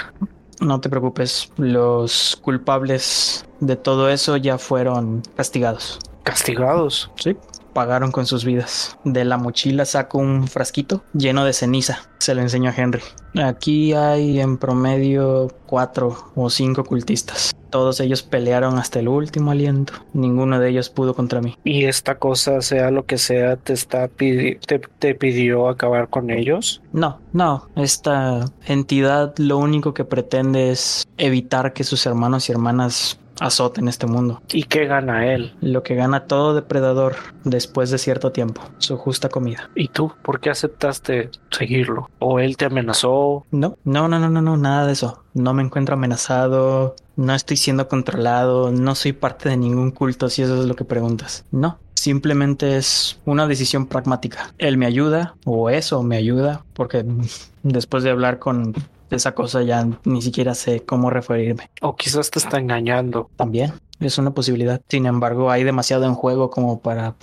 No 0.62 0.80
te 0.80 0.90
preocupes, 0.90 1.52
los 1.58 2.40
culpables 2.42 3.46
de 3.60 3.76
todo 3.76 4.10
eso 4.10 4.38
ya 4.38 4.58
fueron 4.58 5.24
castigados. 5.36 6.00
Castigados. 6.24 7.12
Sí, 7.18 7.36
pagaron 7.76 8.12
con 8.12 8.26
sus 8.26 8.46
vidas. 8.46 8.98
De 9.04 9.26
la 9.26 9.38
mochila 9.38 9.84
saco 9.86 10.18
un 10.18 10.48
frasquito 10.48 11.04
lleno 11.14 11.44
de 11.46 11.52
ceniza. 11.54 12.00
Se 12.18 12.34
lo 12.34 12.42
enseño 12.42 12.72
a 12.72 12.74
Henry. 12.76 13.02
Aquí 13.36 13.94
hay 13.94 14.40
en 14.40 14.58
promedio 14.58 15.50
cuatro 15.68 16.32
o 16.36 16.50
cinco 16.50 16.86
cultistas. 16.86 17.52
Todos 17.70 18.00
ellos 18.00 18.24
pelearon 18.24 18.78
hasta 18.78 19.00
el 19.00 19.10
último 19.10 19.52
aliento. 19.52 19.92
Ninguno 20.14 20.60
de 20.60 20.70
ellos 20.70 20.90
pudo 20.90 21.14
contra 21.14 21.42
mí. 21.42 21.58
Y 21.66 21.84
esta 21.84 22.18
cosa, 22.18 22.62
sea 22.62 22.90
lo 22.90 23.06
que 23.06 23.18
sea, 23.18 23.58
te 23.58 23.74
está 23.74 24.08
pidi- 24.08 24.58
te, 24.66 24.80
te 24.80 25.14
pidió 25.14 25.68
acabar 25.68 26.08
con 26.10 26.30
ellos. 26.30 26.82
No, 26.94 27.20
no. 27.34 27.68
Esta 27.76 28.46
entidad 28.66 29.34
lo 29.38 29.58
único 29.58 29.94
que 29.94 30.06
pretende 30.06 30.72
es 30.72 31.06
evitar 31.18 31.74
que 31.74 31.84
sus 31.84 32.06
hermanos 32.06 32.48
y 32.48 32.54
hermanas 32.54 33.20
azote 33.40 33.82
en 33.82 33.88
este 33.88 34.08
mundo. 34.08 34.42
¿Y 34.52 34.64
qué 34.64 34.86
gana 34.86 35.34
él? 35.34 35.54
Lo 35.62 35.84
que 35.84 35.96
gana 35.96 36.26
todo 36.26 36.56
depredador 36.56 37.16
después 37.44 37.90
de 37.92 37.98
cierto 37.98 38.32
tiempo, 38.32 38.62
su 38.78 38.98
justa 38.98 39.30
comida. 39.30 39.70
¿Y 39.76 39.90
tú? 39.90 40.14
¿Por 40.22 40.40
qué 40.40 40.50
aceptaste 40.50 41.30
seguirlo? 41.52 42.10
¿O 42.20 42.40
él 42.40 42.58
te 42.58 42.66
amenazó? 42.66 43.46
No, 43.52 43.78
no, 43.84 44.08
no, 44.08 44.20
no, 44.20 44.30
no, 44.30 44.42
no, 44.42 44.58
nada 44.58 44.86
de 44.86 44.94
eso. 44.94 45.24
No 45.34 45.54
me 45.54 45.64
encuentro 45.64 45.96
amenazado, 45.96 46.96
no 47.16 47.34
estoy 47.34 47.58
siendo 47.58 47.88
controlado, 47.88 48.72
no 48.72 48.96
soy 48.96 49.14
parte 49.14 49.50
de 49.50 49.58
ningún 49.58 49.92
culto 49.92 50.30
si 50.30 50.42
eso 50.42 50.62
es 50.62 50.66
lo 50.66 50.76
que 50.76 50.86
preguntas. 50.86 51.46
No, 51.52 51.80
simplemente 51.94 52.78
es 52.78 53.20
una 53.26 53.48
decisión 53.48 53.88
pragmática. 53.88 54.54
Él 54.58 54.78
me 54.78 54.86
ayuda 54.86 55.36
o 55.46 55.70
eso 55.70 56.04
me 56.04 56.18
ayuda 56.18 56.64
porque 56.74 57.06
después 57.64 58.04
de 58.04 58.12
hablar 58.12 58.40
con 58.40 58.74
esa 59.10 59.34
cosa 59.34 59.62
ya 59.64 59.88
ni 60.04 60.22
siquiera 60.22 60.56
sé 60.56 60.82
cómo 60.86 61.10
referirme. 61.10 61.70
O 61.82 61.96
quizás 61.96 62.32
te 62.32 62.40
está 62.40 62.60
engañando. 62.60 63.30
También 63.36 63.74
es 64.00 64.18
una 64.18 64.32
posibilidad. 64.32 64.82
Sin 64.90 65.06
embargo, 65.06 65.52
hay 65.52 65.64
demasiado 65.64 66.06
en 66.06 66.16
juego 66.16 66.50
como 66.50 66.80
para 66.80 67.16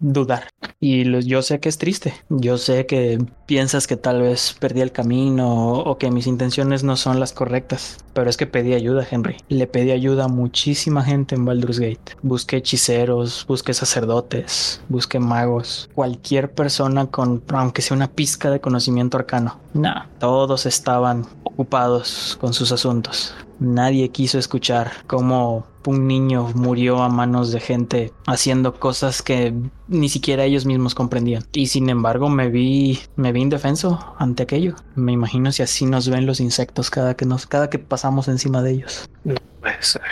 dudar. 0.00 0.48
Y 0.80 1.26
yo 1.26 1.42
sé 1.42 1.58
que 1.58 1.68
es 1.68 1.78
triste. 1.78 2.14
Yo 2.28 2.56
sé 2.56 2.86
que 2.86 3.18
piensas 3.46 3.86
que 3.86 3.96
tal 3.96 4.22
vez 4.22 4.54
perdí 4.60 4.80
el 4.80 4.92
camino 4.92 5.72
o, 5.72 5.98
que 5.98 6.10
mis 6.10 6.26
intenciones 6.26 6.84
no 6.84 6.96
son 6.96 7.18
las 7.18 7.32
correctas. 7.32 7.98
Pero 8.12 8.30
es 8.30 8.36
que 8.36 8.46
pedí 8.46 8.74
ayuda, 8.74 9.06
Henry. 9.10 9.36
Le 9.48 9.66
pedí 9.66 9.90
ayuda 9.90 10.24
a 10.24 10.28
muchísima 10.28 11.02
gente 11.02 11.34
en 11.34 11.44
Baldur's 11.44 11.80
Gate. 11.80 12.16
Busqué 12.22 12.58
hechiceros, 12.58 13.44
busqué 13.48 13.74
sacerdotes, 13.74 14.80
busqué 14.88 15.18
magos. 15.18 15.90
Cualquier 15.94 16.52
persona 16.52 17.06
con, 17.06 17.42
aunque 17.48 17.82
sea 17.82 17.96
una 17.96 18.10
pizca 18.10 18.50
de 18.50 18.60
conocimiento 18.60 19.16
arcano. 19.16 19.58
No, 19.74 19.94
todos 20.20 20.66
estaban 20.66 21.26
ocupados 21.42 22.36
con 22.40 22.52
sus 22.54 22.70
asuntos. 22.70 23.34
Nadie 23.60 24.10
quiso 24.10 24.38
escuchar 24.38 24.90
cómo 25.06 25.66
un 25.86 26.06
niño 26.06 26.52
murió 26.54 27.02
a 27.02 27.08
manos 27.08 27.50
de 27.50 27.60
gente 27.60 28.12
haciendo 28.26 28.74
cosas 28.74 29.22
que 29.22 29.54
ni 29.88 30.08
siquiera 30.08 30.44
ellos 30.44 30.66
mismos 30.66 30.94
comprendían. 30.94 31.44
Y 31.52 31.68
sin 31.68 31.88
embargo 31.88 32.28
me 32.28 32.48
vi, 32.48 33.00
me 33.16 33.32
vi 33.32 33.40
indefenso 33.40 34.14
ante 34.18 34.42
aquello. 34.42 34.74
Me 34.94 35.12
imagino 35.12 35.50
si 35.50 35.62
así 35.62 35.86
nos 35.86 36.08
ven 36.08 36.26
los 36.26 36.40
insectos 36.40 36.90
cada 36.90 37.14
que 37.16 37.24
nos, 37.24 37.46
cada 37.46 37.70
que 37.70 37.78
pasamos 37.78 38.28
encima 38.28 38.62
de 38.62 38.72
ellos. 38.72 39.08
No 39.24 39.34
puede 39.60 39.82
ser. 39.82 40.02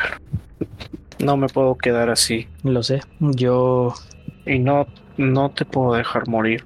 No 1.18 1.36
me 1.36 1.48
puedo 1.48 1.76
quedar 1.76 2.10
así. 2.10 2.48
Lo 2.62 2.82
sé. 2.82 3.00
Yo. 3.20 3.92
Y 4.46 4.58
no, 4.58 4.86
no 5.16 5.50
te 5.50 5.64
puedo 5.64 5.94
dejar 5.94 6.28
morir. 6.28 6.64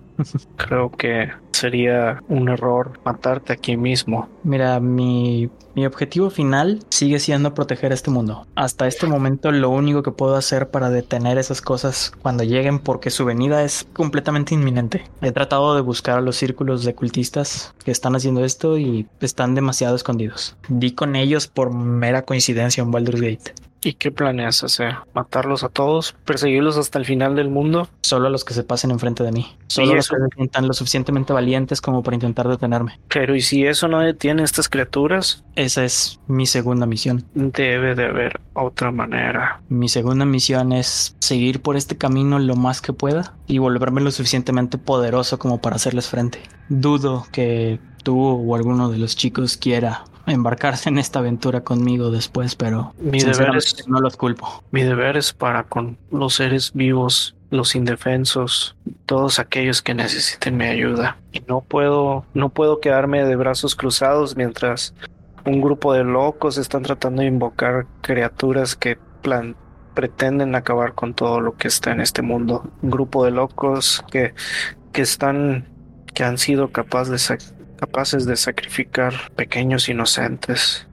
Creo 0.56 0.90
que 0.90 1.30
sería 1.52 2.22
un 2.28 2.48
error 2.48 2.98
matarte 3.04 3.52
aquí 3.52 3.76
mismo. 3.76 4.28
Mira, 4.42 4.80
mi, 4.80 5.50
mi 5.74 5.84
objetivo 5.86 6.30
final 6.30 6.80
sigue 6.88 7.18
siendo 7.18 7.54
proteger 7.54 7.92
este 7.92 8.10
mundo. 8.10 8.46
Hasta 8.54 8.86
este 8.86 9.06
momento 9.06 9.52
lo 9.52 9.68
único 9.70 10.02
que 10.02 10.10
puedo 10.10 10.36
hacer 10.36 10.70
para 10.70 10.90
detener 10.90 11.38
esas 11.38 11.60
cosas 11.60 12.12
cuando 12.22 12.44
lleguen 12.44 12.78
porque 12.78 13.10
su 13.10 13.24
venida 13.24 13.62
es 13.62 13.86
completamente 13.92 14.54
inminente. 14.54 15.04
He 15.20 15.32
tratado 15.32 15.74
de 15.74 15.82
buscar 15.82 16.18
a 16.18 16.22
los 16.22 16.36
círculos 16.36 16.84
de 16.84 16.94
cultistas 16.94 17.74
que 17.84 17.90
están 17.90 18.16
haciendo 18.16 18.44
esto 18.44 18.78
y 18.78 19.06
están 19.20 19.54
demasiado 19.54 19.96
escondidos. 19.96 20.56
Di 20.68 20.92
con 20.92 21.14
ellos 21.14 21.46
por 21.46 21.74
mera 21.74 22.22
coincidencia 22.22 22.82
en 22.82 22.90
Baldur's 22.90 23.20
Gate. 23.20 23.52
¿Y 23.82 23.94
qué 23.94 24.10
planeas 24.10 24.62
hacer? 24.62 24.96
¿Matarlos 25.14 25.64
a 25.64 25.68
todos? 25.68 26.14
¿Perseguirlos 26.25 26.76
hasta 26.76 26.99
el 26.99 27.06
final 27.06 27.34
del 27.34 27.49
mundo? 27.49 27.88
Solo 28.02 28.26
a 28.26 28.30
los 28.30 28.44
que 28.44 28.54
se 28.54 28.62
pasen 28.62 28.90
enfrente 28.90 29.25
de 29.25 29.32
mí. 29.32 29.56
Solo 29.68 29.94
los 29.94 30.08
que 30.08 30.16
se 30.16 30.37
sientan 30.37 30.68
lo 30.68 30.75
suficientemente 30.75 31.32
valientes 31.32 31.80
como 31.80 32.02
para 32.02 32.14
intentar 32.14 32.46
detenerme. 32.49 32.99
Pero 33.08 33.34
¿y 33.34 33.40
si 33.40 33.66
eso 33.66 33.88
no 33.88 34.00
detiene 34.00 34.42
a 34.42 34.44
estas 34.44 34.68
criaturas? 34.68 35.44
Esa 35.56 35.84
es 35.84 36.20
mi 36.26 36.46
segunda 36.46 36.87
misión. 36.87 37.25
Debe 37.34 37.94
de 37.94 38.06
haber 38.06 38.40
otra 38.52 38.90
manera. 38.90 39.62
Mi 39.68 39.88
segunda 39.88 40.25
misión 40.25 40.72
es 40.72 41.16
seguir 41.20 41.62
por 41.62 41.76
este 41.76 41.96
camino 41.96 42.38
lo 42.38 42.56
más 42.56 42.82
que 42.82 42.92
pueda 42.92 43.34
y 43.46 43.58
volverme 43.58 44.02
lo 44.02 44.10
suficientemente 44.10 44.76
poderoso 44.76 45.38
como 45.38 45.60
para 45.60 45.76
hacerles 45.76 46.08
frente. 46.08 46.40
Dudo 46.68 47.26
que 47.32 47.80
tú 48.02 48.18
o 48.20 48.54
alguno 48.54 48.90
de 48.90 48.99
los 48.99 49.16
chicos 49.16 49.56
quiera 49.56 50.04
embarcarse 50.32 50.88
en 50.88 50.99
esta 50.99 51.18
aventura 51.18 51.62
conmigo 51.62 52.10
después, 52.10 52.56
pero 52.56 52.94
mi 52.99 53.20
deber 53.20 53.56
es, 53.56 53.88
no 53.88 54.00
los 54.00 54.16
culpo. 54.16 54.62
Mi 54.70 54.82
deber 54.82 55.16
es 55.16 55.32
para 55.32 55.64
con 55.64 55.99
los 56.10 56.34
seres 56.34 56.72
vivos, 56.75 57.37
los 57.50 57.75
indefensos, 57.75 58.76
todos 59.06 59.38
aquellos 59.38 59.82
que 59.82 59.94
necesiten 59.94 60.56
mi 60.56 60.66
ayuda. 60.66 61.18
Y 61.32 61.40
no 61.46 61.60
puedo, 61.60 62.25
no 62.34 62.49
puedo 62.49 62.80
quedarme 62.80 63.25
de 63.25 63.37
brazos 63.37 63.75
cruzados 63.75 64.37
mientras 64.37 64.94
un 65.44 65.60
grupo 65.60 65.92
de 65.92 66.04
locos 66.04 66.58
están 66.58 66.82
tratando 66.82 67.22
de 67.22 67.28
invocar 67.28 67.87
criaturas 68.02 68.76
que 68.76 68.99
plan 69.22 69.56
pretenden 69.94 70.54
acabar 70.54 70.94
con 70.94 71.14
todo 71.14 71.40
lo 71.40 71.56
que 71.56 71.68
está 71.68 71.92
en 71.92 72.00
este 72.00 72.22
mundo. 72.22 72.70
Un 72.82 72.90
grupo 72.90 73.25
de 73.25 73.32
locos 73.32 74.04
que, 74.10 74.34
que 74.92 75.02
están, 75.02 75.66
que 76.14 76.25
han 76.25 76.38
sido 76.38 76.71
capaces 76.71 77.28
de 77.28 77.38
capaces 77.80 78.26
de 78.26 78.36
sacrificar 78.36 79.14
pequeños 79.34 79.88
inocentes. 79.88 80.86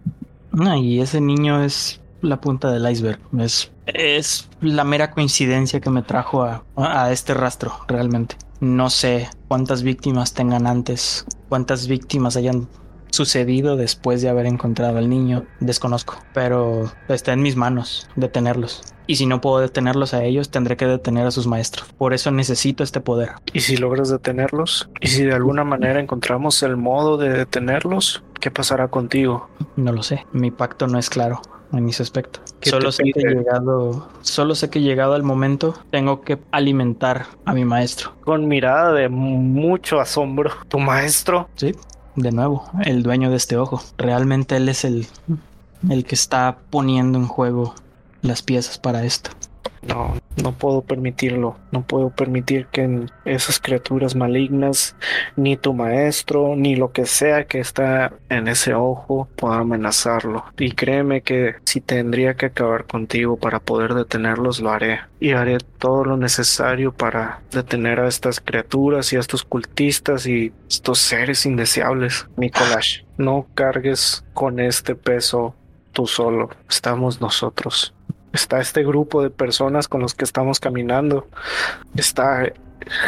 y 0.79 1.01
ese 1.01 1.21
niño 1.21 1.63
es 1.63 2.01
la 2.21 2.41
punta 2.41 2.71
del 2.71 2.89
iceberg. 2.89 3.19
Es, 3.37 3.71
es 3.85 4.49
la 4.61 4.83
mera 4.83 5.11
coincidencia 5.11 5.79
que 5.79 5.89
me 5.89 6.01
trajo 6.01 6.43
a, 6.43 6.63
a 6.75 7.11
este 7.11 7.33
rastro, 7.33 7.73
realmente. 7.87 8.37
No 8.59 8.89
sé 8.89 9.29
cuántas 9.47 9.83
víctimas 9.83 10.33
tengan 10.33 10.65
antes, 10.65 11.25
cuántas 11.49 11.87
víctimas 11.87 12.37
hayan 12.37 12.67
sucedido 13.09 13.75
después 13.75 14.21
de 14.21 14.29
haber 14.29 14.45
encontrado 14.45 14.97
al 14.97 15.09
niño, 15.09 15.45
desconozco, 15.59 16.15
pero 16.33 16.91
está 17.07 17.33
en 17.33 17.41
mis 17.41 17.55
manos 17.55 18.09
detenerlos. 18.15 18.81
Y 19.07 19.15
si 19.15 19.25
no 19.25 19.39
puedo 19.39 19.59
detenerlos 19.59 20.13
a 20.13 20.23
ellos, 20.23 20.49
tendré 20.49 20.75
que 20.75 20.85
detener 20.85 21.25
a 21.25 21.31
sus 21.31 21.47
maestros. 21.47 21.87
Por 21.97 22.13
eso 22.13 22.29
necesito 22.29 22.83
este 22.83 22.99
poder. 22.99 23.29
¿Y 23.53 23.61
si 23.61 23.77
logras 23.77 24.09
detenerlos? 24.09 24.89
¿Y 24.99 25.07
si 25.07 25.23
de 25.23 25.33
alguna 25.33 25.63
manera 25.63 26.01
encontramos 26.01 26.61
el 26.61 26.75
modo 26.75 27.17
de 27.17 27.29
detenerlos? 27.29 28.23
¿Qué 28.41 28.51
pasará 28.51 28.89
contigo? 28.89 29.49
No 29.77 29.93
lo 29.93 30.03
sé. 30.03 30.25
Mi 30.33 30.51
pacto 30.51 30.87
no 30.87 30.99
es 30.99 31.09
claro 31.09 31.41
en 31.71 31.87
ese 31.87 32.03
aspecto. 32.03 32.41
Solo 32.61 32.91
sé 32.91 33.03
que 33.03 33.21
llegado, 33.21 34.09
solo 34.21 34.55
sé 34.55 34.69
que 34.69 34.81
llegado 34.81 35.13
al 35.13 35.23
momento 35.23 35.75
tengo 35.89 36.21
que 36.21 36.39
alimentar 36.51 37.27
a 37.45 37.53
mi 37.53 37.65
maestro. 37.65 38.13
Con 38.21 38.47
mirada 38.47 38.93
de 38.93 39.09
mucho 39.09 39.99
asombro. 39.99 40.51
¿Tu 40.67 40.79
maestro? 40.79 41.49
Sí, 41.55 41.73
de 42.17 42.31
nuevo, 42.31 42.65
el 42.83 43.03
dueño 43.03 43.29
de 43.29 43.37
este 43.37 43.55
ojo. 43.57 43.81
Realmente 43.97 44.57
él 44.57 44.67
es 44.67 44.83
el, 44.83 45.07
el 45.89 46.03
que 46.03 46.15
está 46.15 46.57
poniendo 46.69 47.17
en 47.17 47.27
juego 47.27 47.73
las 48.21 48.41
piezas 48.41 48.77
para 48.77 49.05
esto. 49.05 49.29
No, 49.81 50.15
no 50.41 50.51
puedo 50.53 50.81
permitirlo. 50.81 51.57
No 51.71 51.81
puedo 51.81 52.09
permitir 52.09 52.67
que 52.67 53.05
esas 53.25 53.59
criaturas 53.59 54.15
malignas, 54.15 54.95
ni 55.35 55.57
tu 55.57 55.73
maestro, 55.73 56.55
ni 56.55 56.75
lo 56.75 56.91
que 56.91 57.05
sea 57.05 57.45
que 57.45 57.59
está 57.59 58.13
en 58.29 58.47
ese 58.47 58.73
ojo, 58.73 59.27
pueda 59.35 59.57
amenazarlo. 59.57 60.45
Y 60.57 60.71
créeme 60.71 61.21
que 61.21 61.55
si 61.65 61.81
tendría 61.81 62.35
que 62.35 62.47
acabar 62.47 62.85
contigo 62.85 63.37
para 63.37 63.59
poder 63.59 63.93
detenerlos, 63.93 64.59
lo 64.59 64.71
haré. 64.71 65.01
Y 65.19 65.31
haré 65.31 65.57
todo 65.79 66.05
lo 66.05 66.17
necesario 66.17 66.91
para 66.93 67.41
detener 67.51 67.99
a 67.99 68.07
estas 68.07 68.39
criaturas 68.39 69.11
y 69.13 69.17
a 69.17 69.19
estos 69.19 69.43
cultistas 69.43 70.27
y 70.27 70.53
estos 70.69 70.99
seres 70.99 71.45
indeseables. 71.45 72.27
Nicolás, 72.37 73.03
no 73.17 73.47
cargues 73.55 74.23
con 74.33 74.59
este 74.59 74.95
peso 74.95 75.55
tú 75.91 76.05
solo. 76.05 76.49
Estamos 76.69 77.19
nosotros 77.21 77.93
está 78.33 78.59
este 78.59 78.83
grupo 78.83 79.21
de 79.21 79.29
personas 79.29 79.87
con 79.87 80.01
los 80.01 80.13
que 80.13 80.23
estamos 80.23 80.59
caminando. 80.59 81.27
Está 81.95 82.51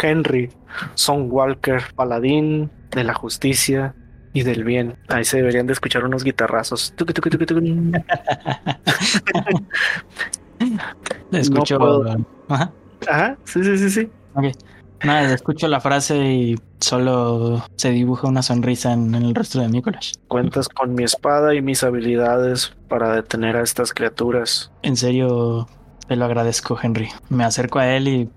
Henry, 0.01 0.51
Son 0.95 1.31
Walker, 1.31 1.81
paladín 1.95 2.71
de 2.91 3.03
la 3.03 3.13
justicia 3.13 3.95
y 4.33 4.43
del 4.43 4.63
bien. 4.63 4.97
Ahí 5.07 5.25
se 5.25 5.37
deberían 5.37 5.67
de 5.67 5.73
escuchar 5.73 6.05
unos 6.05 6.23
guitarrazos. 6.23 6.93
Escucho. 11.31 11.79
Ajá. 12.47 12.71
Ajá, 13.07 13.37
sí, 13.45 13.63
sí, 13.63 13.77
sí, 13.77 13.89
sí. 13.89 14.09
Nada, 15.03 15.33
escucho 15.33 15.67
la 15.67 15.79
frase 15.79 16.17
y 16.33 16.59
solo 16.79 17.63
se 17.75 17.91
dibuja 17.91 18.27
una 18.27 18.41
sonrisa 18.41 18.93
en, 18.93 19.15
el 19.15 19.33
rostro 19.33 19.61
de 19.61 19.69
Nicolás. 19.69 20.13
Cuentas 20.27 20.67
con 20.67 20.93
mi 20.93 21.03
espada 21.03 21.55
y 21.55 21.61
mis 21.61 21.83
habilidades 21.83 22.75
para 22.87 23.15
detener 23.15 23.55
a 23.55 23.63
estas 23.63 23.93
criaturas. 23.93 24.71
En 24.81 24.97
serio, 24.97 25.67
te 26.07 26.15
lo 26.15 26.25
agradezco, 26.25 26.77
Henry. 26.81 27.09
Me 27.29 27.43
acerco 27.43 27.79
a 27.79 27.87
él 27.95 28.07
y 28.07 28.29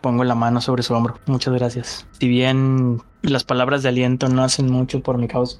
pongo 0.00 0.24
la 0.24 0.34
mano 0.34 0.60
sobre 0.60 0.82
su 0.82 0.94
hombro. 0.94 1.18
Muchas 1.26 1.54
gracias. 1.54 2.06
Si 2.18 2.28
bien 2.28 3.00
las 3.22 3.44
palabras 3.44 3.82
de 3.82 3.90
aliento 3.90 4.28
no 4.28 4.42
hacen 4.42 4.70
mucho 4.70 5.00
por 5.00 5.18
mi 5.18 5.28
causa, 5.28 5.58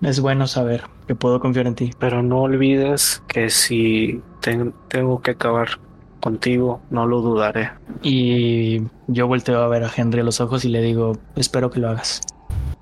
es 0.00 0.20
bueno 0.20 0.46
saber 0.46 0.84
que 1.06 1.14
puedo 1.14 1.38
confiar 1.38 1.66
en 1.66 1.74
ti. 1.74 1.90
Pero 1.98 2.22
no 2.22 2.42
olvides 2.42 3.22
que 3.28 3.50
si 3.50 4.20
tengo 4.40 5.20
que 5.20 5.32
acabar 5.32 5.78
contigo, 6.22 6.80
no 6.90 7.04
lo 7.06 7.20
dudaré. 7.20 7.72
Y 8.00 8.80
yo 9.08 9.26
volteo 9.26 9.60
a 9.60 9.68
ver 9.68 9.82
a 9.82 9.90
Henry 9.94 10.20
a 10.20 10.24
los 10.24 10.40
ojos 10.40 10.64
y 10.64 10.68
le 10.68 10.80
digo, 10.80 11.18
espero 11.34 11.70
que 11.70 11.80
lo 11.80 11.90
hagas. 11.90 12.20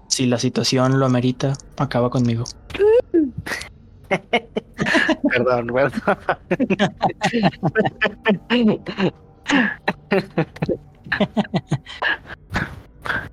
Si 0.08 0.26
la 0.26 0.38
situación 0.38 1.00
lo 1.00 1.06
amerita, 1.06 1.54
acaba 1.78 2.10
conmigo. 2.10 2.44
perdón, 5.32 5.68
perdón. 5.68 6.18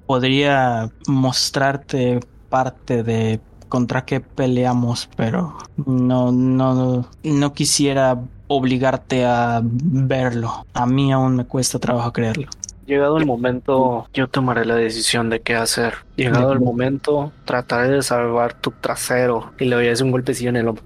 Podría 0.06 0.89
mostrarte 1.08 2.22
parte 2.50 3.04
de 3.04 3.41
contra 3.67 4.06
qué 4.06 4.22
peleamos, 4.22 5.10
pero 5.17 5.58
no, 5.86 6.32
no, 6.32 7.10
no 7.24 7.54
quisiera 7.54 8.17
obligarte 8.47 9.25
a 9.25 9.62
verlo. 9.63 10.65
A 10.73 10.86
mí 10.86 11.12
aún 11.12 11.36
me 11.36 11.45
cuesta 11.45 11.79
trabajo 11.79 12.12
creerlo. 12.12 12.47
Llegado 12.86 13.17
el 13.17 13.25
momento, 13.25 14.07
yo 14.13 14.29
tomaré 14.29 14.63
la 14.63 14.75
decisión 14.75 15.29
de 15.29 15.41
qué 15.41 15.55
hacer. 15.55 15.95
Llegado 16.15 16.53
el 16.53 16.62
momento, 16.62 17.33
trataré 17.43 17.89
de 17.89 18.01
salvar 18.01 18.53
tu 18.53 18.71
trasero 18.71 19.51
y 19.60 19.65
le 19.65 19.75
voy 19.75 19.89
a 19.89 19.91
hacer 19.91 20.05
un 20.05 20.12
golpecillo 20.12 20.49
en 20.49 20.55
el 20.55 20.67
hombro. 20.69 20.86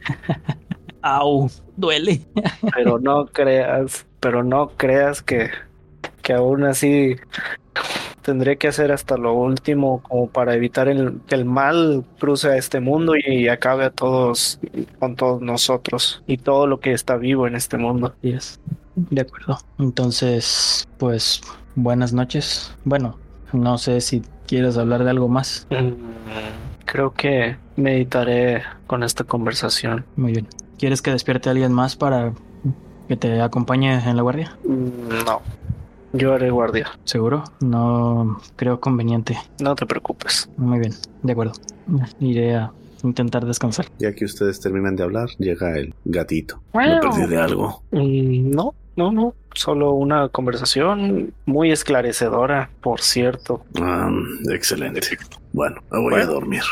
Au, 1.00 1.48
duele. 1.76 2.20
pero 2.74 2.98
no 2.98 3.26
creas, 3.26 4.06
pero 4.20 4.44
no 4.44 4.72
creas 4.76 5.22
que, 5.22 5.50
que 6.26 6.32
aún 6.32 6.64
así 6.64 7.14
tendré 8.22 8.56
que 8.56 8.66
hacer 8.66 8.90
hasta 8.90 9.16
lo 9.16 9.32
último 9.32 10.02
como 10.02 10.28
para 10.28 10.56
evitar 10.56 10.88
el, 10.88 11.20
que 11.28 11.36
el 11.36 11.44
mal 11.44 12.04
cruce 12.18 12.48
a 12.48 12.56
este 12.56 12.80
mundo 12.80 13.12
y 13.16 13.46
acabe 13.46 13.84
a 13.84 13.90
todos 13.90 14.58
con 14.98 15.14
todos 15.14 15.40
nosotros 15.40 16.24
y 16.26 16.38
todo 16.38 16.66
lo 16.66 16.80
que 16.80 16.90
está 16.90 17.14
vivo 17.16 17.46
en 17.46 17.54
este 17.54 17.78
mundo. 17.78 18.16
Yes. 18.22 18.58
De 18.96 19.20
acuerdo. 19.20 19.58
Entonces, 19.78 20.88
pues, 20.98 21.42
buenas 21.76 22.12
noches. 22.12 22.74
Bueno, 22.82 23.16
no 23.52 23.78
sé 23.78 24.00
si 24.00 24.22
quieres 24.48 24.76
hablar 24.78 25.04
de 25.04 25.10
algo 25.10 25.28
más. 25.28 25.68
Mm, 25.70 25.92
creo 26.86 27.12
que 27.12 27.56
meditaré 27.76 28.64
con 28.88 29.04
esta 29.04 29.22
conversación. 29.22 30.04
Muy 30.16 30.32
bien. 30.32 30.48
¿Quieres 30.76 31.02
que 31.02 31.12
despierte 31.12 31.50
a 31.50 31.52
alguien 31.52 31.72
más 31.72 31.94
para 31.94 32.32
que 33.06 33.16
te 33.16 33.40
acompañe 33.40 33.94
en 34.04 34.16
la 34.16 34.22
guardia? 34.22 34.56
Mm, 34.64 35.24
no. 35.24 35.65
Yo 36.16 36.34
haré 36.34 36.50
guardia. 36.50 36.90
¿Seguro? 37.04 37.44
No 37.60 38.40
creo 38.56 38.80
conveniente. 38.80 39.38
No 39.60 39.74
te 39.74 39.86
preocupes. 39.86 40.48
Muy 40.56 40.78
bien, 40.78 40.94
de 41.22 41.32
acuerdo. 41.32 41.52
Iré 42.20 42.56
a 42.56 42.72
intentar 43.02 43.44
descansar. 43.44 43.86
Ya 43.98 44.12
que 44.14 44.24
ustedes 44.24 44.60
terminan 44.60 44.96
de 44.96 45.02
hablar, 45.02 45.28
llega 45.38 45.76
el 45.78 45.94
gatito. 46.04 46.60
¿Me 46.74 46.98
perdí 47.00 47.26
de 47.26 47.36
algo? 47.36 47.82
Mm, 47.90 48.50
no, 48.50 48.74
no, 48.96 49.12
no. 49.12 49.34
Solo 49.54 49.92
una 49.92 50.28
conversación 50.28 51.32
muy 51.46 51.70
esclarecedora, 51.70 52.70
por 52.80 53.00
cierto. 53.00 53.64
Ah, 53.80 54.10
excelente. 54.50 55.00
Bueno, 55.52 55.82
me 55.90 56.00
voy 56.00 56.20
a 56.20 56.26
dormir. 56.26 56.62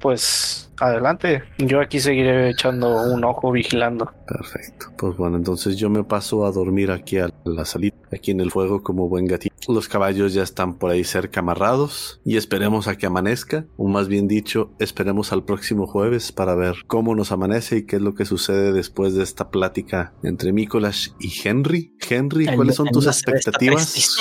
Pues 0.00 0.65
adelante. 0.80 1.42
Yo 1.58 1.80
aquí 1.80 2.00
seguiré 2.00 2.50
echando 2.50 3.02
un 3.12 3.24
ojo 3.24 3.52
vigilando. 3.52 4.12
Perfecto. 4.26 4.86
Pues 4.96 5.16
bueno, 5.16 5.36
entonces 5.36 5.76
yo 5.76 5.90
me 5.90 6.04
paso 6.04 6.46
a 6.46 6.52
dormir 6.52 6.90
aquí 6.90 7.18
a 7.18 7.30
la 7.44 7.64
salida, 7.64 7.94
aquí 8.12 8.30
en 8.30 8.40
el 8.40 8.50
fuego 8.50 8.82
como 8.82 9.08
buen 9.08 9.26
gatito. 9.26 9.54
Los 9.68 9.88
caballos 9.88 10.32
ya 10.32 10.42
están 10.42 10.74
por 10.74 10.90
ahí 10.90 11.04
cerca 11.04 11.40
amarrados 11.40 12.20
y 12.24 12.36
esperemos 12.36 12.88
a 12.88 12.96
que 12.96 13.06
amanezca, 13.06 13.66
o 13.76 13.88
más 13.88 14.08
bien 14.08 14.28
dicho, 14.28 14.70
esperemos 14.78 15.32
al 15.32 15.44
próximo 15.44 15.86
jueves 15.86 16.32
para 16.32 16.54
ver 16.54 16.76
cómo 16.86 17.14
nos 17.14 17.32
amanece 17.32 17.78
y 17.78 17.86
qué 17.86 17.96
es 17.96 18.02
lo 18.02 18.14
que 18.14 18.24
sucede 18.24 18.72
después 18.72 19.14
de 19.14 19.22
esta 19.22 19.50
plática 19.50 20.14
entre 20.22 20.52
Nicolás 20.52 21.14
y 21.18 21.32
Henry. 21.46 21.92
Henry, 22.08 22.46
¿cuáles 22.54 22.76
son 22.76 22.88
tus 22.88 23.06
expectativas 23.06 24.16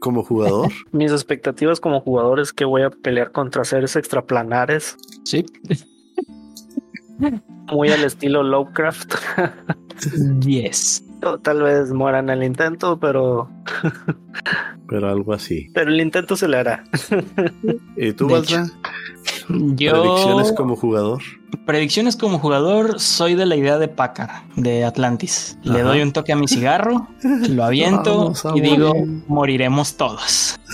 como 0.00 0.22
jugador? 0.22 0.70
Mis 0.92 1.12
expectativas 1.12 1.80
como 1.80 2.00
jugador 2.00 2.40
es 2.40 2.52
que 2.52 2.64
voy 2.64 2.82
a 2.82 2.90
pelear 2.90 3.32
contra 3.32 3.64
seres 3.64 3.96
extraplanares. 3.96 4.96
Sí. 5.24 5.46
Muy 7.70 7.90
al 7.90 8.04
estilo 8.04 8.42
Lovecraft. 8.42 9.14
yes. 10.40 11.04
Tal 11.42 11.62
vez 11.62 11.92
mueran 11.92 12.30
el 12.30 12.42
intento, 12.42 12.98
pero. 12.98 13.50
pero 14.88 15.10
algo 15.10 15.34
así. 15.34 15.68
Pero 15.74 15.90
el 15.90 16.00
intento 16.00 16.34
se 16.36 16.48
le 16.48 16.56
hará. 16.56 16.84
¿Y 17.96 18.12
tú, 18.12 18.28
Balsa? 18.28 18.66
Yo. 19.48 19.92
Predicciones 19.92 20.52
como 20.52 20.76
jugador. 20.76 21.22
Predicciones 21.66 22.16
como 22.16 22.38
jugador, 22.38 23.00
soy 23.00 23.34
de 23.34 23.44
la 23.44 23.56
idea 23.56 23.78
de 23.78 23.88
Packard, 23.88 24.30
de 24.56 24.84
Atlantis. 24.84 25.58
Le 25.62 25.82
doy 25.82 26.00
un 26.00 26.12
toque 26.12 26.32
a 26.32 26.36
mi 26.36 26.48
cigarro, 26.48 27.08
lo 27.50 27.64
aviento 27.64 28.32
y 28.54 28.60
digo: 28.60 28.94
moriremos 29.28 29.96
todos. 29.96 30.58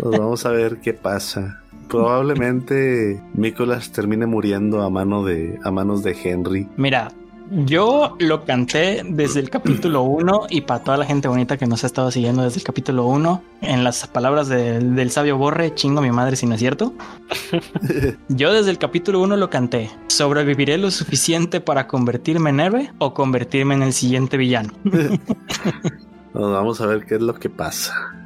Pues 0.00 0.18
vamos 0.18 0.46
a 0.46 0.50
ver 0.50 0.80
qué 0.80 0.94
pasa 0.94 1.63
probablemente 1.88 3.22
Nicholas 3.34 3.92
termine 3.92 4.26
muriendo 4.26 4.82
a 4.82 4.90
mano 4.90 5.24
de 5.24 5.58
a 5.64 5.70
manos 5.70 6.02
de 6.02 6.16
Henry. 6.22 6.68
Mira, 6.76 7.12
yo 7.50 8.16
lo 8.20 8.44
canté 8.44 9.02
desde 9.04 9.40
el 9.40 9.50
capítulo 9.50 10.02
1 10.02 10.46
y 10.48 10.62
para 10.62 10.82
toda 10.82 10.96
la 10.96 11.04
gente 11.04 11.28
bonita 11.28 11.58
que 11.58 11.66
nos 11.66 11.84
ha 11.84 11.86
estado 11.86 12.10
siguiendo 12.10 12.42
desde 12.42 12.58
el 12.58 12.64
capítulo 12.64 13.04
1, 13.06 13.42
en 13.60 13.84
las 13.84 14.06
palabras 14.06 14.48
del 14.48 15.10
sabio 15.10 15.36
Borre, 15.36 15.74
chingo 15.74 16.00
mi 16.00 16.10
madre 16.10 16.36
si 16.36 16.46
no 16.46 16.54
es 16.54 16.60
cierto. 16.60 16.94
yo 18.28 18.52
desde 18.52 18.70
el 18.70 18.78
capítulo 18.78 19.20
1 19.20 19.36
lo 19.36 19.50
canté. 19.50 19.90
¿Sobreviviré 20.08 20.78
lo 20.78 20.90
suficiente 20.90 21.60
para 21.60 21.86
convertirme 21.86 22.50
en 22.50 22.60
héroe 22.60 22.92
o 22.98 23.12
convertirme 23.12 23.74
en 23.74 23.82
el 23.82 23.92
siguiente 23.92 24.38
villano? 24.38 24.70
vamos 26.32 26.80
a 26.80 26.86
ver 26.86 27.04
qué 27.04 27.16
es 27.16 27.20
lo 27.20 27.34
que 27.34 27.50
pasa. 27.50 28.23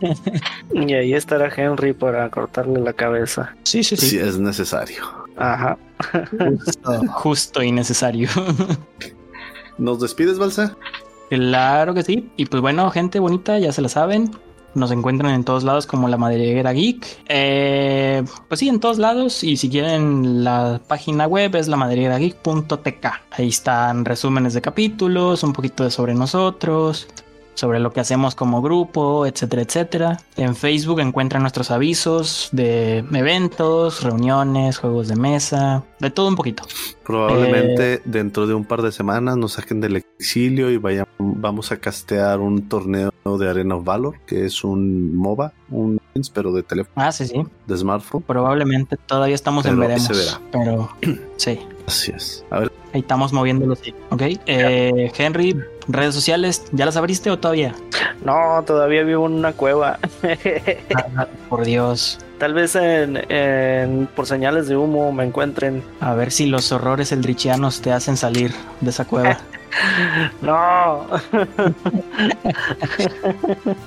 y 0.72 0.94
ahí 0.94 1.14
estará 1.14 1.50
Henry 1.54 1.92
para 1.92 2.28
cortarle 2.30 2.80
la 2.80 2.92
cabeza. 2.92 3.54
Sí, 3.64 3.82
sí, 3.82 3.96
sí. 3.96 4.06
Si 4.06 4.18
es 4.18 4.38
necesario. 4.38 5.04
Ajá. 5.36 5.78
Justo, 7.08 7.62
y 7.62 7.72
necesario. 7.72 8.28
¿Nos 9.78 10.00
despides, 10.00 10.38
Balsa? 10.38 10.76
Claro 11.30 11.94
que 11.94 12.02
sí. 12.02 12.30
Y 12.36 12.46
pues 12.46 12.60
bueno, 12.60 12.90
gente 12.90 13.18
bonita, 13.18 13.58
ya 13.58 13.72
se 13.72 13.82
la 13.82 13.88
saben. 13.88 14.30
Nos 14.74 14.92
encuentran 14.92 15.32
en 15.32 15.42
todos 15.42 15.64
lados 15.64 15.86
como 15.86 16.08
la 16.08 16.16
madriguera 16.16 16.72
geek. 16.72 17.24
Eh, 17.28 18.22
pues 18.48 18.60
sí, 18.60 18.68
en 18.68 18.78
todos 18.78 18.98
lados. 18.98 19.42
Y 19.42 19.56
si 19.56 19.68
quieren 19.68 20.44
la 20.44 20.80
página 20.86 21.26
web 21.26 21.54
es 21.56 21.66
la 21.66 21.88
geek.tk. 21.88 23.06
Ahí 23.30 23.48
están 23.48 24.04
resúmenes 24.04 24.54
de 24.54 24.60
capítulos, 24.60 25.42
un 25.42 25.52
poquito 25.52 25.84
de 25.84 25.90
sobre 25.90 26.14
nosotros, 26.14 27.08
sobre 27.54 27.80
lo 27.80 27.92
que 27.92 28.00
hacemos 28.00 28.34
como 28.34 28.62
grupo, 28.62 29.26
etcétera, 29.26 29.62
etcétera. 29.62 30.18
En 30.36 30.56
Facebook 30.56 31.00
encuentran 31.00 31.42
nuestros 31.42 31.70
avisos 31.70 32.48
de 32.52 32.98
eventos, 32.98 34.02
reuniones, 34.02 34.78
juegos 34.78 35.08
de 35.08 35.16
mesa, 35.16 35.84
de 35.98 36.10
todo 36.10 36.28
un 36.28 36.36
poquito. 36.36 36.62
Probablemente 37.04 37.94
eh, 37.94 38.02
dentro 38.04 38.46
de 38.46 38.54
un 38.54 38.64
par 38.64 38.82
de 38.82 38.92
semanas 38.92 39.36
nos 39.36 39.52
saquen 39.52 39.80
del 39.80 39.96
exilio 39.96 40.70
y 40.70 40.76
vayamos, 40.76 41.10
vamos 41.18 41.72
a 41.72 41.78
castear 41.78 42.40
un 42.40 42.68
torneo 42.68 43.12
de 43.24 43.48
Arena 43.48 43.76
of 43.76 43.84
Valor, 43.84 44.14
que 44.26 44.46
es 44.46 44.64
un 44.64 45.16
MOBA, 45.16 45.52
un 45.70 46.00
pero 46.34 46.52
de 46.52 46.62
teléfono. 46.62 46.94
Ah, 46.96 47.12
sí, 47.12 47.26
sí. 47.26 47.42
De 47.66 47.76
smartphone. 47.76 48.22
Probablemente 48.22 48.96
todavía 48.96 49.34
estamos 49.34 49.64
en 49.66 49.78
veremos. 49.78 50.40
Pero 50.52 50.90
sí. 51.36 51.60
Así 51.90 52.12
es. 52.14 52.44
A 52.50 52.60
ver. 52.60 52.72
Ahí 52.92 53.00
estamos 53.00 53.32
moviéndolo, 53.32 53.74
sí. 53.74 53.92
Ok. 54.10 54.22
Eh, 54.46 55.10
Henry, 55.18 55.60
redes 55.88 56.14
sociales, 56.14 56.64
¿ya 56.70 56.86
las 56.86 56.96
abriste 56.96 57.30
o 57.32 57.38
todavía? 57.40 57.74
No, 58.24 58.62
todavía 58.64 59.02
vivo 59.02 59.26
en 59.26 59.32
una 59.32 59.52
cueva. 59.52 59.98
Ah, 61.16 61.26
por 61.48 61.64
Dios. 61.64 62.18
Tal 62.38 62.54
vez 62.54 62.76
en, 62.76 64.08
por 64.14 64.26
señales 64.26 64.68
de 64.68 64.76
humo 64.76 65.12
me 65.12 65.24
encuentren. 65.24 65.82
A 66.00 66.14
ver 66.14 66.30
si 66.30 66.46
los 66.46 66.70
horrores 66.70 67.10
eldrichianos 67.10 67.80
te 67.80 67.90
hacen 67.90 68.16
salir 68.16 68.52
de 68.80 68.90
esa 68.90 69.04
cueva. 69.04 69.38
no. 70.42 71.06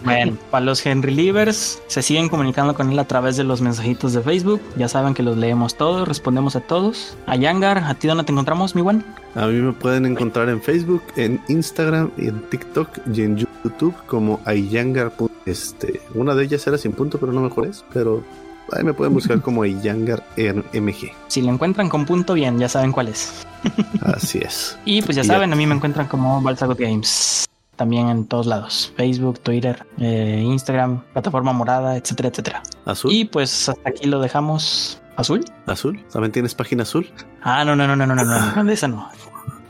bueno, 0.03 0.37
para 0.51 0.65
los 0.65 0.85
Henry 0.85 1.13
Livers, 1.13 1.81
se 1.87 2.01
siguen 2.01 2.29
comunicando 2.29 2.73
con 2.73 2.91
él 2.91 2.99
a 2.99 3.05
través 3.05 3.37
de 3.37 3.43
los 3.43 3.61
mensajitos 3.61 4.13
de 4.13 4.21
Facebook. 4.21 4.61
Ya 4.75 4.87
saben 4.87 5.13
que 5.13 5.23
los 5.23 5.37
leemos 5.37 5.75
todos, 5.75 6.07
respondemos 6.07 6.55
a 6.55 6.61
todos. 6.61 7.17
A 7.27 7.35
Yangar, 7.35 7.79
¿a 7.79 7.95
ti 7.95 8.07
dónde 8.07 8.23
te 8.23 8.31
encontramos, 8.31 8.75
mi 8.75 8.81
buen? 8.81 9.03
A 9.35 9.47
mí 9.47 9.59
me 9.59 9.73
pueden 9.73 10.05
encontrar 10.05 10.49
en 10.49 10.61
Facebook, 10.61 11.03
en 11.15 11.41
Instagram, 11.47 12.11
en 12.17 12.39
TikTok 12.49 12.89
y 13.13 13.21
en 13.23 13.37
YouTube 13.37 13.95
como 14.05 14.39
Ayangar. 14.45 15.11
Este, 15.45 15.99
una 16.13 16.35
de 16.35 16.43
ellas 16.43 16.65
era 16.67 16.77
sin 16.77 16.93
punto, 16.93 17.17
pero 17.17 17.31
no 17.31 17.41
mejor 17.41 17.65
es. 17.65 17.83
Pero 17.93 18.23
ahí 18.71 18.83
me 18.83 18.93
pueden 18.93 19.13
buscar 19.13 19.41
como 19.41 19.63
Ayangar 19.63 20.23
MG. 20.37 21.11
Si 21.27 21.41
lo 21.41 21.51
encuentran 21.51 21.89
con 21.89 22.05
punto, 22.05 22.33
bien, 22.33 22.59
ya 22.59 22.69
saben 22.69 22.91
cuál 22.91 23.09
es. 23.09 23.45
Así 24.01 24.39
es. 24.39 24.77
Y 24.85 25.01
pues 25.01 25.15
ya 25.15 25.23
saben, 25.23 25.51
a 25.53 25.55
mí 25.55 25.65
me 25.65 25.75
encuentran 25.75 26.07
como 26.07 26.41
Balsagot 26.41 26.79
Games. 26.79 27.45
También 27.75 28.09
en 28.09 28.25
todos 28.27 28.45
lados. 28.45 28.93
Facebook, 28.95 29.39
Twitter, 29.39 29.85
eh, 29.99 30.41
Instagram, 30.45 31.03
plataforma 31.13 31.53
morada, 31.53 31.97
etcétera, 31.97 32.29
etcétera. 32.29 32.63
Azul. 32.85 33.11
Y 33.11 33.25
pues 33.25 33.69
hasta 33.69 33.89
aquí 33.89 34.05
lo 34.07 34.19
dejamos. 34.19 35.01
¿Azul? 35.15 35.43
¿Azul? 35.65 36.03
¿También 36.11 36.31
tienes 36.31 36.55
página 36.55 36.83
azul? 36.83 37.11
Ah, 37.41 37.63
no, 37.65 37.75
no, 37.75 37.87
no, 37.87 37.95
no, 37.95 38.05
no, 38.05 38.15
no, 38.15 38.23
no, 38.55 38.63
de 38.65 38.73
esa 38.73 38.87
no. 38.87 39.09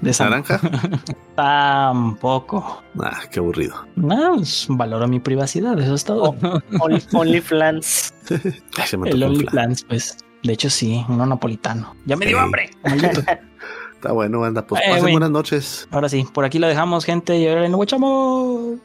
¿De 0.04 0.12
naranja? 0.20 0.60
Tampoco. 1.36 2.84
Ah, 3.00 3.22
qué 3.32 3.40
aburrido. 3.40 3.76
No, 3.96 4.36
pues, 4.36 4.66
valoro 4.70 5.08
mi 5.08 5.20
privacidad, 5.20 5.80
eso 5.80 5.96
es 5.96 6.04
todo. 6.04 6.36
Only, 6.80 7.02
OnlyFans. 7.14 8.14
El 9.06 9.24
OnlyFans, 9.24 9.84
pues. 9.86 10.18
De 10.44 10.54
hecho, 10.54 10.70
sí, 10.70 11.04
uno 11.08 11.26
napolitano. 11.26 11.96
Ya 12.06 12.16
me 12.18 12.26
dio 12.26 12.38
Sí. 12.38 12.44
hambre. 12.44 12.70
Está 13.94 14.12
bueno, 14.12 14.42
banda. 14.42 14.68
Pues 14.68 14.82
Eh, 14.86 14.90
pasen 14.90 15.12
buenas 15.12 15.30
noches. 15.32 15.88
Ahora 15.92 16.10
sí, 16.10 16.28
por 16.34 16.44
aquí 16.44 16.60
lo 16.60 16.68
dejamos, 16.68 17.06
gente. 17.06 17.38
Y 17.38 17.48
ahora 17.48 17.68
nos 17.70 17.82
echamos. 17.84 18.78